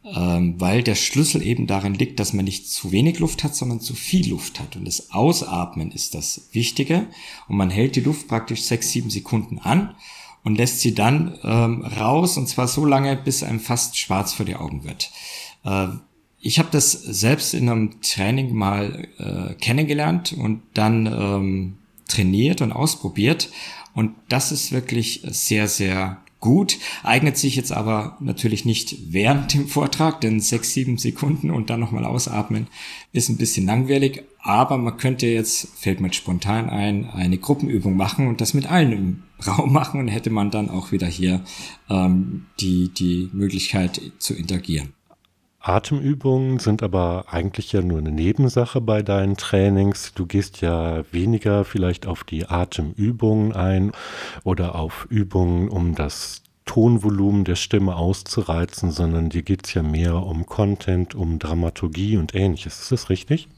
ähm, 0.05 0.61
weil 0.61 0.83
der 0.83 0.95
Schlüssel 0.95 1.43
eben 1.43 1.67
darin 1.67 1.95
liegt, 1.95 2.21
dass 2.21 2.33
man 2.33 2.45
nicht 2.45 2.69
zu 2.69 2.93
wenig 2.93 3.19
Luft 3.19 3.43
hat, 3.43 3.55
sondern 3.55 3.81
zu 3.81 3.95
viel 3.95 4.29
Luft 4.29 4.61
hat. 4.61 4.77
Und 4.77 4.85
das 4.85 5.11
Ausatmen 5.13 5.91
ist 5.91 6.15
das 6.15 6.49
Wichtige. 6.53 7.07
Und 7.49 7.57
man 7.57 7.71
hält 7.71 7.97
die 7.97 8.01
Luft 8.01 8.29
praktisch 8.29 8.63
sechs, 8.63 8.91
sieben 8.91 9.11
Sekunden 9.11 9.59
an 9.59 9.95
und 10.43 10.57
lässt 10.57 10.81
sie 10.81 10.95
dann 10.95 11.39
ähm, 11.43 11.83
raus, 11.85 12.37
und 12.37 12.49
zwar 12.49 12.69
so 12.69 12.85
lange, 12.85 13.17
bis 13.17 13.43
einem 13.43 13.61
fast 13.61 13.99
schwarz 13.99 14.35
vor 14.35 14.45
die 14.45 14.57
Augen 14.57 14.85
wird. 14.85 15.11
Äh, 15.65 15.89
ich 16.39 16.59
habe 16.59 16.69
das 16.71 16.93
selbst 16.93 17.55
in 17.55 17.71
einem 17.71 18.03
Training 18.03 18.55
mal 18.55 19.09
äh, 19.17 19.55
kennengelernt 19.55 20.35
und 20.35 20.61
dann 20.75 21.07
ähm, 21.07 21.79
trainiert 22.07 22.61
und 22.61 22.73
ausprobiert. 22.73 23.49
Und 23.95 24.15
das 24.29 24.53
ist 24.53 24.71
wirklich 24.71 25.23
sehr, 25.25 25.69
sehr 25.69 26.21
gut, 26.45 26.79
eignet 27.03 27.39
sich 27.39 27.57
jetzt 27.57 27.73
aber 27.73 28.19
natürlich 28.21 28.67
nicht 28.67 29.13
während 29.15 29.55
dem 29.55 29.67
Vortrag, 29.67 30.21
denn 30.21 30.41
sechs, 30.41 30.75
sieben 30.75 30.99
Sekunden 30.99 31.51
und 31.51 31.71
dann 31.71 31.81
nochmal 31.81 32.05
ausatmen 32.05 32.67
ist 33.13 33.31
ein 33.31 33.39
bisschen 33.39 33.65
langweilig, 33.65 34.25
aber 34.41 34.77
man 34.77 34.99
könnte 34.99 35.27
jetzt, 35.27 35.69
fällt 35.75 36.03
mir 36.03 36.13
spontan 36.13 36.69
ein, 36.69 37.09
eine 37.09 37.39
Gruppenübung 37.39 37.97
machen 37.97 38.29
und 38.29 38.43
das 38.43 38.53
mit 38.53 38.71
allen 38.71 38.93
im 38.93 39.23
Raum 39.47 39.73
machen 39.73 40.01
und 40.01 40.09
hätte 40.09 40.29
man 40.29 40.51
dann 40.51 40.69
auch 40.69 40.93
wieder 40.93 41.07
hier 41.07 41.41
ähm, 41.89 42.45
die, 42.61 42.91
die 42.93 43.31
Möglichkeit 43.33 44.03
zu 44.19 44.35
interagieren. 44.35 44.93
Atemübungen 45.67 46.59
sind 46.59 46.83
aber 46.83 47.25
eigentlich 47.31 47.73
ja 47.73 47.81
nur 47.81 47.99
eine 47.99 48.13
Nebensache 48.13 48.83
bei 48.83 49.03
deinen 49.03 49.39
Trainings. 49.39 50.13
Du 50.15 50.27
gehst 50.27 50.61
ja 50.61 51.05
weniger 51.11 51.65
vielleicht 51.65 52.07
auf 52.07 52.23
die 52.23 52.47
Atemübungen 52.47 53.55
ein 53.55 53.93
oder 54.45 54.75
auf 54.75 55.07
Übungen, 55.09 55.71
um 55.71 55.95
das 55.95 56.43
Tonvolumen 56.67 57.45
der 57.45 57.57
Stimme 57.57 57.97
auszureizen, 57.97 58.91
sondern 58.91 59.31
dir 59.31 59.43
geht 59.43 59.67
es 59.67 59.73
ja 59.73 59.83
mehr 59.83 60.17
um 60.17 60.45
Content, 60.45 61.15
um 61.15 61.39
Dramaturgie 61.39 62.19
und 62.19 62.35
ähnliches. 62.35 62.81
Ist 62.81 62.93
das 62.93 63.09
richtig? 63.09 63.49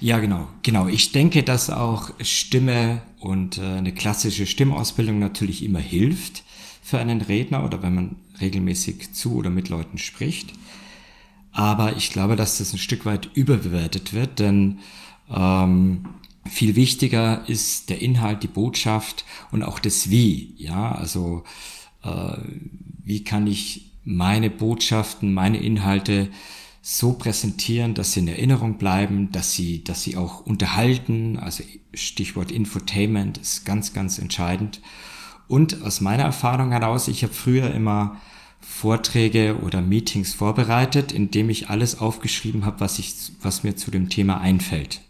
Ja, 0.00 0.20
genau, 0.20 0.46
genau. 0.62 0.86
Ich 0.86 1.10
denke, 1.10 1.42
dass 1.42 1.70
auch 1.70 2.10
Stimme 2.20 3.02
und 3.18 3.58
äh, 3.58 3.62
eine 3.62 3.92
klassische 3.92 4.46
Stimmausbildung 4.46 5.18
natürlich 5.18 5.64
immer 5.64 5.80
hilft 5.80 6.44
für 6.82 6.98
einen 6.98 7.20
Redner 7.20 7.64
oder 7.64 7.82
wenn 7.82 7.94
man 7.94 8.16
regelmäßig 8.40 9.12
zu 9.12 9.34
oder 9.34 9.50
mit 9.50 9.68
Leuten 9.68 9.98
spricht. 9.98 10.52
Aber 11.52 11.96
ich 11.96 12.10
glaube, 12.10 12.36
dass 12.36 12.58
das 12.58 12.72
ein 12.72 12.78
Stück 12.78 13.04
weit 13.04 13.30
überbewertet 13.34 14.12
wird, 14.12 14.38
denn 14.38 14.78
ähm, 15.28 16.06
viel 16.48 16.76
wichtiger 16.76 17.48
ist 17.48 17.90
der 17.90 18.00
Inhalt, 18.00 18.42
die 18.42 18.48
Botschaft 18.48 19.24
und 19.50 19.62
auch 19.62 19.78
das 19.78 20.10
Wie. 20.10 20.54
Ja, 20.56 20.92
also 20.92 21.44
äh, 22.02 22.36
wie 23.04 23.24
kann 23.24 23.46
ich 23.46 23.92
meine 24.04 24.50
Botschaften, 24.50 25.34
meine 25.34 25.58
Inhalte 25.58 26.30
so 26.82 27.12
präsentieren, 27.12 27.94
dass 27.94 28.12
sie 28.12 28.20
in 28.20 28.28
Erinnerung 28.28 28.78
bleiben, 28.78 29.30
dass 29.32 29.52
sie, 29.52 29.84
dass 29.84 30.02
sie 30.02 30.16
auch 30.16 30.46
unterhalten. 30.46 31.38
Also 31.38 31.62
Stichwort 31.92 32.50
Infotainment 32.50 33.38
ist 33.38 33.66
ganz, 33.66 33.92
ganz 33.92 34.18
entscheidend. 34.18 34.80
Und 35.46 35.82
aus 35.82 36.00
meiner 36.00 36.22
Erfahrung 36.22 36.70
heraus, 36.70 37.08
ich 37.08 37.22
habe 37.22 37.34
früher 37.34 37.74
immer 37.74 38.16
Vorträge 38.60 39.58
oder 39.62 39.80
Meetings 39.80 40.34
vorbereitet, 40.34 41.12
indem 41.12 41.50
ich 41.50 41.70
alles 41.70 41.98
aufgeschrieben 41.98 42.64
habe, 42.64 42.80
was 42.80 42.98
ich, 42.98 43.14
was 43.42 43.62
mir 43.62 43.76
zu 43.76 43.90
dem 43.90 44.08
Thema 44.08 44.40
einfällt. 44.40 45.00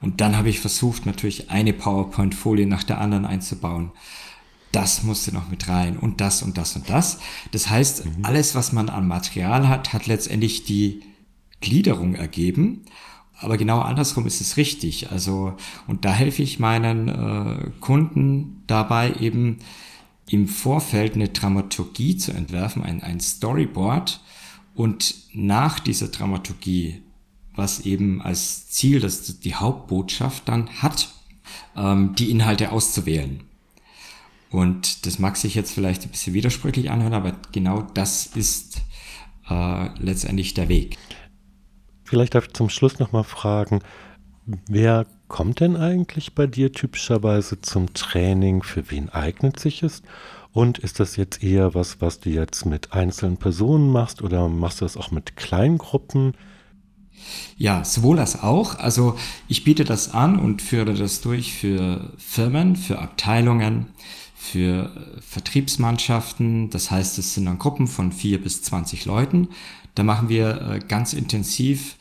Und 0.00 0.20
dann 0.20 0.36
habe 0.36 0.48
ich 0.48 0.60
versucht, 0.60 1.04
natürlich 1.04 1.50
eine 1.50 1.72
PowerPoint-Folie 1.72 2.66
nach 2.66 2.84
der 2.84 3.00
anderen 3.00 3.26
einzubauen. 3.26 3.92
Das 4.72 5.02
musste 5.02 5.34
noch 5.34 5.48
mit 5.48 5.68
rein 5.68 5.98
und 5.98 6.20
das 6.20 6.42
und 6.42 6.56
das 6.56 6.76
und 6.76 6.88
das. 6.88 7.18
Das 7.50 7.68
heißt, 7.68 8.06
mhm. 8.06 8.24
alles, 8.24 8.54
was 8.54 8.72
man 8.72 8.88
an 8.88 9.06
Material 9.06 9.68
hat, 9.68 9.92
hat 9.92 10.06
letztendlich 10.06 10.64
die 10.64 11.02
Gliederung 11.60 12.14
ergeben. 12.14 12.84
Aber 13.38 13.56
genau 13.56 13.80
andersrum 13.80 14.26
ist 14.26 14.40
es 14.40 14.56
richtig. 14.56 15.10
Also, 15.10 15.54
und 15.86 16.04
da 16.04 16.12
helfe 16.12 16.42
ich 16.42 16.58
meinen 16.58 17.08
äh, 17.08 17.70
Kunden 17.80 18.62
dabei 18.66 19.14
eben 19.14 19.58
im 20.30 20.48
Vorfeld 20.48 21.14
eine 21.14 21.28
Dramaturgie 21.28 22.16
zu 22.16 22.32
entwerfen, 22.32 22.82
ein, 22.82 23.02
ein 23.02 23.20
Storyboard 23.20 24.20
und 24.74 25.14
nach 25.32 25.80
dieser 25.80 26.08
Dramaturgie 26.08 27.02
was 27.60 27.80
eben 27.80 28.22
als 28.22 28.68
Ziel, 28.68 29.00
dass 29.00 29.40
die 29.40 29.54
Hauptbotschaft 29.54 30.48
dann 30.48 30.68
hat, 30.82 31.08
ähm, 31.76 32.14
die 32.14 32.30
Inhalte 32.30 32.72
auszuwählen. 32.72 33.42
Und 34.50 35.06
das 35.06 35.18
mag 35.18 35.36
sich 35.36 35.54
jetzt 35.54 35.72
vielleicht 35.72 36.02
ein 36.02 36.10
bisschen 36.10 36.34
widersprüchlich 36.34 36.90
anhören, 36.90 37.14
aber 37.14 37.36
genau 37.52 37.82
das 37.82 38.26
ist 38.26 38.78
äh, 39.48 39.88
letztendlich 39.98 40.54
der 40.54 40.68
Weg. 40.68 40.96
Vielleicht 42.04 42.34
darf 42.34 42.46
ich 42.46 42.54
zum 42.54 42.68
Schluss 42.68 42.98
nochmal 42.98 43.24
fragen, 43.24 43.80
wer 44.66 45.06
kommt 45.30 45.60
denn 45.60 45.76
eigentlich 45.76 46.34
bei 46.34 46.46
dir 46.46 46.72
typischerweise 46.72 47.62
zum 47.62 47.94
Training? 47.94 48.62
Für 48.62 48.90
wen 48.90 49.08
eignet 49.08 49.58
sich 49.58 49.82
es? 49.82 50.02
Und 50.52 50.78
ist 50.78 51.00
das 51.00 51.16
jetzt 51.16 51.42
eher 51.42 51.74
was, 51.74 52.02
was 52.02 52.20
du 52.20 52.28
jetzt 52.28 52.66
mit 52.66 52.92
einzelnen 52.92 53.38
Personen 53.38 53.90
machst 53.90 54.20
oder 54.20 54.48
machst 54.48 54.80
du 54.80 54.84
das 54.84 54.98
auch 54.98 55.10
mit 55.10 55.36
Kleingruppen? 55.36 56.34
Ja, 57.56 57.84
sowohl 57.84 58.18
als 58.18 58.42
auch. 58.42 58.78
Also 58.78 59.14
ich 59.46 59.62
biete 59.62 59.84
das 59.84 60.12
an 60.12 60.38
und 60.38 60.60
führe 60.60 60.94
das 60.94 61.20
durch 61.20 61.54
für 61.54 62.12
Firmen, 62.18 62.74
für 62.76 62.98
Abteilungen, 62.98 63.86
für 64.34 64.86
äh, 64.86 65.20
Vertriebsmannschaften. 65.20 66.70
Das 66.70 66.90
heißt, 66.90 67.18
es 67.18 67.34
sind 67.34 67.44
dann 67.44 67.58
Gruppen 67.58 67.86
von 67.86 68.10
vier 68.10 68.42
bis 68.42 68.62
zwanzig 68.62 69.04
Leuten. 69.04 69.48
Da 69.94 70.02
machen 70.02 70.28
wir 70.28 70.60
äh, 70.62 70.78
ganz 70.80 71.12
intensiv, 71.12 71.96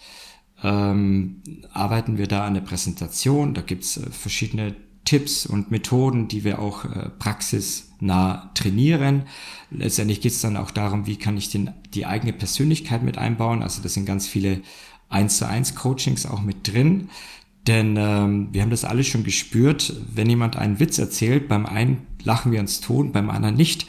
ähm, 0.63 1.41
arbeiten 1.73 2.17
wir 2.17 2.27
da 2.27 2.45
an 2.45 2.53
der 2.53 2.61
Präsentation. 2.61 3.53
Da 3.53 3.61
gibt's 3.61 3.97
äh, 3.97 4.09
verschiedene 4.11 4.75
Tipps 5.05 5.45
und 5.45 5.71
Methoden, 5.71 6.27
die 6.27 6.43
wir 6.43 6.59
auch 6.59 6.85
äh, 6.85 7.09
praxisnah 7.17 8.51
trainieren. 8.53 9.23
Letztendlich 9.71 10.21
geht 10.21 10.33
es 10.33 10.41
dann 10.41 10.57
auch 10.57 10.71
darum, 10.71 11.07
wie 11.07 11.15
kann 11.15 11.37
ich 11.37 11.49
den, 11.49 11.71
die 11.93 12.05
eigene 12.05 12.33
Persönlichkeit 12.33 13.03
mit 13.03 13.17
einbauen. 13.17 13.63
Also 13.63 13.81
das 13.81 13.93
sind 13.93 14.05
ganz 14.05 14.27
viele 14.27 14.61
1 15.09 15.37
zu 15.37 15.47
1 15.47 15.75
Coachings 15.75 16.25
auch 16.25 16.41
mit 16.41 16.71
drin. 16.71 17.09
Denn 17.67 17.97
ähm, 17.97 18.49
wir 18.51 18.61
haben 18.61 18.69
das 18.69 18.85
alles 18.85 19.07
schon 19.07 19.23
gespürt, 19.23 19.93
wenn 20.13 20.29
jemand 20.29 20.55
einen 20.55 20.79
Witz 20.79 20.97
erzählt, 20.97 21.47
beim 21.47 21.65
einen 21.65 22.07
lachen 22.23 22.51
wir 22.51 22.59
uns 22.59 22.79
tot, 22.79 23.11
beim 23.11 23.29
anderen 23.29 23.55
nicht. 23.55 23.87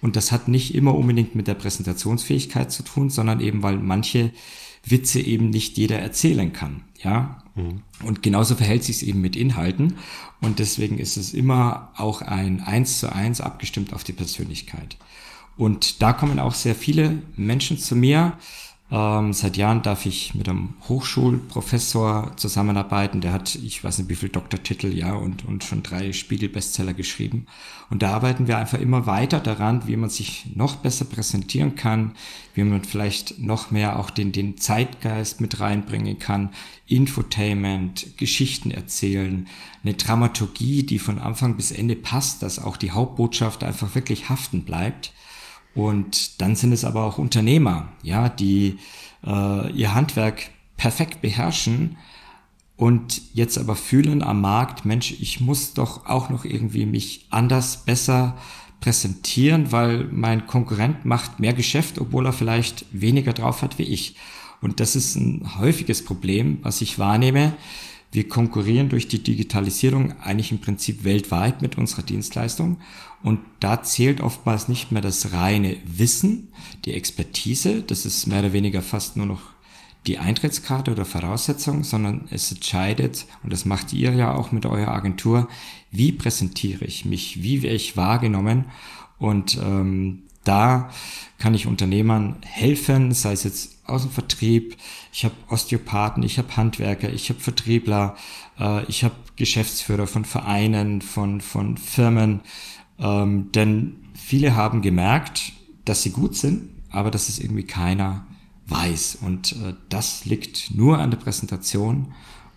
Und 0.00 0.16
das 0.16 0.32
hat 0.32 0.48
nicht 0.48 0.74
immer 0.74 0.94
unbedingt 0.94 1.34
mit 1.34 1.46
der 1.46 1.54
Präsentationsfähigkeit 1.54 2.72
zu 2.72 2.82
tun, 2.82 3.10
sondern 3.10 3.40
eben, 3.40 3.62
weil 3.62 3.78
manche 3.78 4.32
Witze 4.84 5.20
eben 5.20 5.50
nicht 5.50 5.76
jeder 5.78 5.98
erzählen 5.98 6.52
kann. 6.52 6.84
Ja. 7.02 7.42
Mhm. 7.54 7.82
Und 8.04 8.22
genauso 8.22 8.54
verhält 8.54 8.84
sich 8.84 8.96
es 8.96 9.02
eben 9.02 9.20
mit 9.20 9.36
Inhalten. 9.36 9.94
Und 10.40 10.58
deswegen 10.58 10.98
ist 10.98 11.16
es 11.16 11.34
immer 11.34 11.92
auch 11.96 12.22
ein 12.22 12.60
eins 12.60 12.98
zu 12.98 13.12
eins 13.12 13.40
abgestimmt 13.40 13.92
auf 13.92 14.04
die 14.04 14.12
Persönlichkeit. 14.12 14.96
Und 15.56 16.02
da 16.02 16.12
kommen 16.12 16.38
auch 16.38 16.54
sehr 16.54 16.74
viele 16.74 17.22
Menschen 17.36 17.78
zu 17.78 17.94
mir, 17.94 18.38
ähm, 18.92 19.32
seit 19.32 19.56
Jahren 19.56 19.80
darf 19.80 20.04
ich 20.04 20.34
mit 20.34 20.50
einem 20.50 20.74
Hochschulprofessor 20.86 22.32
zusammenarbeiten. 22.36 23.22
Der 23.22 23.32
hat, 23.32 23.54
ich 23.54 23.82
weiß 23.82 23.98
nicht 23.98 24.10
wie 24.10 24.14
viel 24.16 24.28
Doktortitel, 24.28 24.88
ja, 24.88 25.14
und, 25.14 25.46
und 25.46 25.64
schon 25.64 25.82
drei 25.82 26.12
Spiegel-Bestseller 26.12 26.92
geschrieben. 26.92 27.46
Und 27.88 28.02
da 28.02 28.12
arbeiten 28.12 28.48
wir 28.48 28.58
einfach 28.58 28.78
immer 28.78 29.06
weiter 29.06 29.40
daran, 29.40 29.86
wie 29.86 29.96
man 29.96 30.10
sich 30.10 30.44
noch 30.54 30.76
besser 30.76 31.06
präsentieren 31.06 31.74
kann, 31.74 32.12
wie 32.52 32.64
man 32.64 32.84
vielleicht 32.84 33.38
noch 33.38 33.70
mehr 33.70 33.98
auch 33.98 34.10
den, 34.10 34.30
den 34.30 34.58
Zeitgeist 34.58 35.40
mit 35.40 35.58
reinbringen 35.58 36.18
kann, 36.18 36.50
Infotainment, 36.86 38.18
Geschichten 38.18 38.70
erzählen, 38.70 39.48
eine 39.84 39.94
Dramaturgie, 39.94 40.82
die 40.82 40.98
von 40.98 41.18
Anfang 41.18 41.56
bis 41.56 41.70
Ende 41.70 41.96
passt, 41.96 42.42
dass 42.42 42.58
auch 42.58 42.76
die 42.76 42.90
Hauptbotschaft 42.90 43.64
einfach 43.64 43.94
wirklich 43.94 44.28
haften 44.28 44.64
bleibt. 44.64 45.14
Und 45.74 46.40
dann 46.40 46.56
sind 46.56 46.72
es 46.72 46.84
aber 46.84 47.04
auch 47.04 47.18
Unternehmer, 47.18 47.88
ja, 48.02 48.28
die 48.28 48.78
äh, 49.24 49.70
ihr 49.72 49.94
Handwerk 49.94 50.50
perfekt 50.76 51.22
beherrschen 51.22 51.96
und 52.76 53.22
jetzt 53.34 53.58
aber 53.58 53.76
fühlen 53.76 54.22
am 54.22 54.40
Markt, 54.40 54.84
Mensch, 54.84 55.12
ich 55.20 55.40
muss 55.40 55.74
doch 55.74 56.06
auch 56.06 56.30
noch 56.30 56.44
irgendwie 56.44 56.84
mich 56.84 57.26
anders, 57.30 57.84
besser 57.84 58.36
präsentieren, 58.80 59.70
weil 59.70 60.08
mein 60.10 60.46
Konkurrent 60.46 61.04
macht 61.04 61.38
mehr 61.38 61.52
Geschäft, 61.52 61.98
obwohl 62.00 62.26
er 62.26 62.32
vielleicht 62.32 62.84
weniger 62.90 63.32
drauf 63.32 63.62
hat 63.62 63.78
wie 63.78 63.84
ich. 63.84 64.16
Und 64.60 64.80
das 64.80 64.96
ist 64.96 65.14
ein 65.14 65.58
häufiges 65.58 66.04
Problem, 66.04 66.58
was 66.62 66.80
ich 66.80 66.98
wahrnehme, 66.98 67.54
wir 68.12 68.28
konkurrieren 68.28 68.90
durch 68.90 69.08
die 69.08 69.22
Digitalisierung 69.22 70.20
eigentlich 70.20 70.52
im 70.52 70.60
Prinzip 70.60 71.02
weltweit 71.02 71.62
mit 71.62 71.78
unserer 71.78 72.02
Dienstleistung. 72.02 72.78
Und 73.22 73.40
da 73.58 73.82
zählt 73.82 74.20
oftmals 74.20 74.68
nicht 74.68 74.92
mehr 74.92 75.00
das 75.00 75.32
reine 75.32 75.78
Wissen, 75.86 76.48
die 76.84 76.92
Expertise. 76.92 77.82
Das 77.82 78.04
ist 78.04 78.26
mehr 78.26 78.40
oder 78.40 78.52
weniger 78.52 78.82
fast 78.82 79.16
nur 79.16 79.26
noch 79.26 79.40
die 80.06 80.18
Eintrittskarte 80.18 80.90
oder 80.90 81.04
Voraussetzung, 81.04 81.84
sondern 81.84 82.26
es 82.30 82.50
entscheidet, 82.52 83.24
und 83.44 83.52
das 83.52 83.64
macht 83.64 83.92
ihr 83.92 84.12
ja 84.12 84.34
auch 84.34 84.52
mit 84.52 84.66
eurer 84.66 84.92
Agentur, 84.92 85.48
wie 85.90 86.12
präsentiere 86.12 86.84
ich 86.84 87.04
mich, 87.04 87.42
wie 87.42 87.62
werde 87.62 87.76
ich 87.76 87.96
wahrgenommen. 87.96 88.66
Und 89.18 89.56
ähm, 89.62 90.24
da 90.44 90.90
kann 91.38 91.54
ich 91.54 91.66
Unternehmern 91.66 92.36
helfen, 92.42 93.12
sei 93.12 93.32
es 93.32 93.44
jetzt 93.44 93.78
aus 93.86 94.02
dem 94.02 94.10
Vertrieb, 94.10 94.76
ich 95.12 95.24
habe 95.24 95.34
Osteopathen, 95.50 96.22
ich 96.22 96.38
habe 96.38 96.56
Handwerker, 96.56 97.12
ich 97.12 97.28
habe 97.28 97.40
Vertriebler, 97.40 98.16
äh, 98.58 98.84
ich 98.86 99.04
habe 99.04 99.14
Geschäftsführer 99.36 100.06
von 100.06 100.24
Vereinen, 100.24 101.02
von, 101.02 101.40
von 101.40 101.76
Firmen. 101.76 102.40
Ähm, 102.98 103.50
denn 103.52 103.96
viele 104.14 104.54
haben 104.54 104.82
gemerkt, 104.82 105.52
dass 105.84 106.02
sie 106.02 106.10
gut 106.10 106.36
sind, 106.36 106.70
aber 106.90 107.10
dass 107.10 107.28
es 107.28 107.38
irgendwie 107.38 107.64
keiner 107.64 108.26
weiß. 108.68 109.18
Und 109.20 109.52
äh, 109.52 109.74
das 109.88 110.24
liegt 110.24 110.74
nur 110.74 110.98
an 110.98 111.10
der 111.10 111.18
Präsentation. 111.18 112.14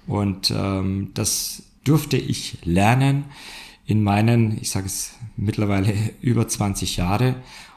Und 0.08 0.54
ähm, 0.56 1.12
das 1.14 1.64
durfte 1.84 2.18
ich 2.18 2.60
lernen 2.64 3.26
in 3.86 4.04
meinen, 4.04 4.58
ich 4.60 4.70
sage 4.70 4.88
es 4.88 5.14
mittlerweile 5.38 5.94
über 6.22 6.48
20 6.48 6.98
Jahre. 6.98 7.36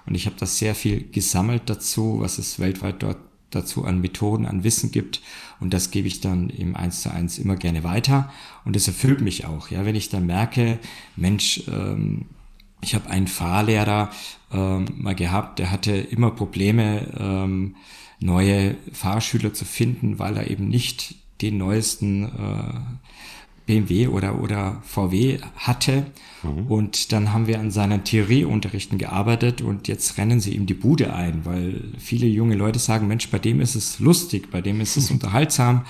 Und 0.08 0.14
ich 0.14 0.26
habe 0.26 0.36
da 0.38 0.46
sehr 0.46 0.74
viel 0.74 1.08
gesammelt 1.10 1.62
dazu, 1.66 2.20
was 2.20 2.38
es 2.38 2.58
weltweit 2.58 3.02
dort 3.02 3.18
dazu 3.50 3.84
an 3.84 4.00
Methoden, 4.00 4.46
an 4.46 4.64
Wissen 4.64 4.90
gibt. 4.90 5.20
Und 5.60 5.74
das 5.74 5.90
gebe 5.90 6.08
ich 6.08 6.20
dann 6.20 6.50
im 6.50 6.76
Eins 6.76 7.02
zu 7.02 7.10
eins 7.12 7.38
immer 7.38 7.56
gerne 7.56 7.84
weiter. 7.84 8.30
Und 8.64 8.76
es 8.76 8.88
erfüllt 8.88 9.20
mich 9.20 9.44
auch, 9.44 9.70
ja, 9.70 9.84
wenn 9.84 9.96
ich 9.96 10.08
dann 10.08 10.26
merke, 10.26 10.78
Mensch, 11.16 11.62
ähm, 11.68 12.26
ich 12.80 12.94
habe 12.94 13.10
einen 13.10 13.26
Fahrlehrer 13.26 14.10
ähm, 14.52 14.86
mal 14.96 15.14
gehabt, 15.14 15.58
der 15.58 15.70
hatte 15.70 15.92
immer 15.92 16.30
Probleme, 16.30 17.12
ähm, 17.18 17.76
neue 18.20 18.76
Fahrschüler 18.92 19.52
zu 19.52 19.64
finden, 19.64 20.18
weil 20.18 20.36
er 20.36 20.50
eben 20.50 20.68
nicht 20.68 21.16
den 21.40 21.58
neuesten 21.58 22.24
äh, 22.24 22.80
BMW 23.68 24.08
oder, 24.08 24.40
oder 24.42 24.82
VW 24.82 25.38
hatte. 25.54 26.06
Mhm. 26.42 26.66
Und 26.66 27.12
dann 27.12 27.32
haben 27.32 27.46
wir 27.46 27.60
an 27.60 27.70
seinen 27.70 28.02
Theorieunterrichten 28.02 28.98
gearbeitet 28.98 29.60
und 29.60 29.86
jetzt 29.88 30.16
rennen 30.16 30.40
sie 30.40 30.54
ihm 30.54 30.66
die 30.66 30.74
Bude 30.74 31.12
ein, 31.12 31.44
weil 31.44 31.92
viele 31.98 32.26
junge 32.26 32.56
Leute 32.56 32.78
sagen, 32.78 33.06
Mensch, 33.06 33.28
bei 33.30 33.38
dem 33.38 33.60
ist 33.60 33.74
es 33.74 34.00
lustig, 34.00 34.50
bei 34.50 34.62
dem 34.62 34.80
ist 34.80 34.96
es 34.96 35.10
unterhaltsam 35.12 35.84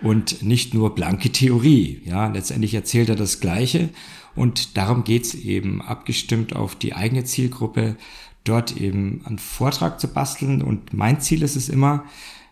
und 0.00 0.42
nicht 0.42 0.72
nur 0.72 0.94
blanke 0.94 1.30
Theorie. 1.30 2.00
Ja, 2.06 2.28
letztendlich 2.28 2.72
erzählt 2.72 3.10
er 3.10 3.16
das 3.16 3.40
Gleiche 3.40 3.90
und 4.34 4.78
darum 4.78 5.04
geht's 5.04 5.34
eben, 5.34 5.82
abgestimmt 5.82 6.56
auf 6.56 6.76
die 6.76 6.94
eigene 6.94 7.24
Zielgruppe, 7.24 7.96
dort 8.44 8.74
eben 8.78 9.20
einen 9.26 9.38
Vortrag 9.38 10.00
zu 10.00 10.08
basteln 10.08 10.62
und 10.62 10.94
mein 10.94 11.20
Ziel 11.20 11.42
ist 11.42 11.56
es 11.56 11.68
immer, 11.68 12.04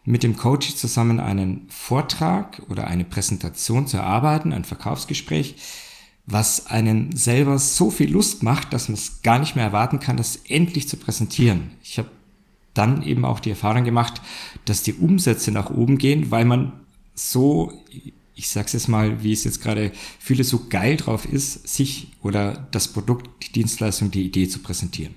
mit 0.06 0.22
dem 0.22 0.36
Coach 0.36 0.76
zusammen 0.76 1.20
einen 1.20 1.66
Vortrag 1.68 2.62
oder 2.68 2.86
eine 2.86 3.04
Präsentation 3.04 3.86
zu 3.86 3.98
erarbeiten, 3.98 4.52
ein 4.52 4.64
Verkaufsgespräch, 4.64 5.56
was 6.26 6.66
einen 6.66 7.14
selber 7.14 7.58
so 7.58 7.90
viel 7.90 8.10
Lust 8.10 8.42
macht, 8.42 8.72
dass 8.72 8.88
man 8.88 8.94
es 8.94 9.22
gar 9.22 9.38
nicht 9.38 9.56
mehr 9.56 9.64
erwarten 9.64 10.00
kann, 10.00 10.16
das 10.16 10.36
endlich 10.48 10.88
zu 10.88 10.96
präsentieren. 10.96 11.72
Ich 11.82 11.98
habe 11.98 12.08
dann 12.72 13.02
eben 13.02 13.24
auch 13.24 13.40
die 13.40 13.50
Erfahrung 13.50 13.84
gemacht, 13.84 14.22
dass 14.64 14.82
die 14.82 14.94
Umsätze 14.94 15.50
nach 15.50 15.70
oben 15.70 15.98
gehen, 15.98 16.30
weil 16.30 16.44
man 16.44 16.72
so, 17.14 17.72
ich 18.34 18.48
sag's 18.48 18.74
jetzt 18.74 18.88
mal, 18.88 19.22
wie 19.24 19.32
es 19.32 19.44
jetzt 19.44 19.60
gerade 19.60 19.92
viele 20.18 20.44
so 20.44 20.66
geil 20.68 20.96
drauf 20.96 21.26
ist, 21.26 21.66
sich 21.68 22.08
oder 22.22 22.68
das 22.70 22.88
Produkt, 22.88 23.28
die 23.44 23.52
Dienstleistung, 23.52 24.10
die 24.10 24.24
Idee 24.24 24.48
zu 24.48 24.60
präsentieren. 24.60 25.14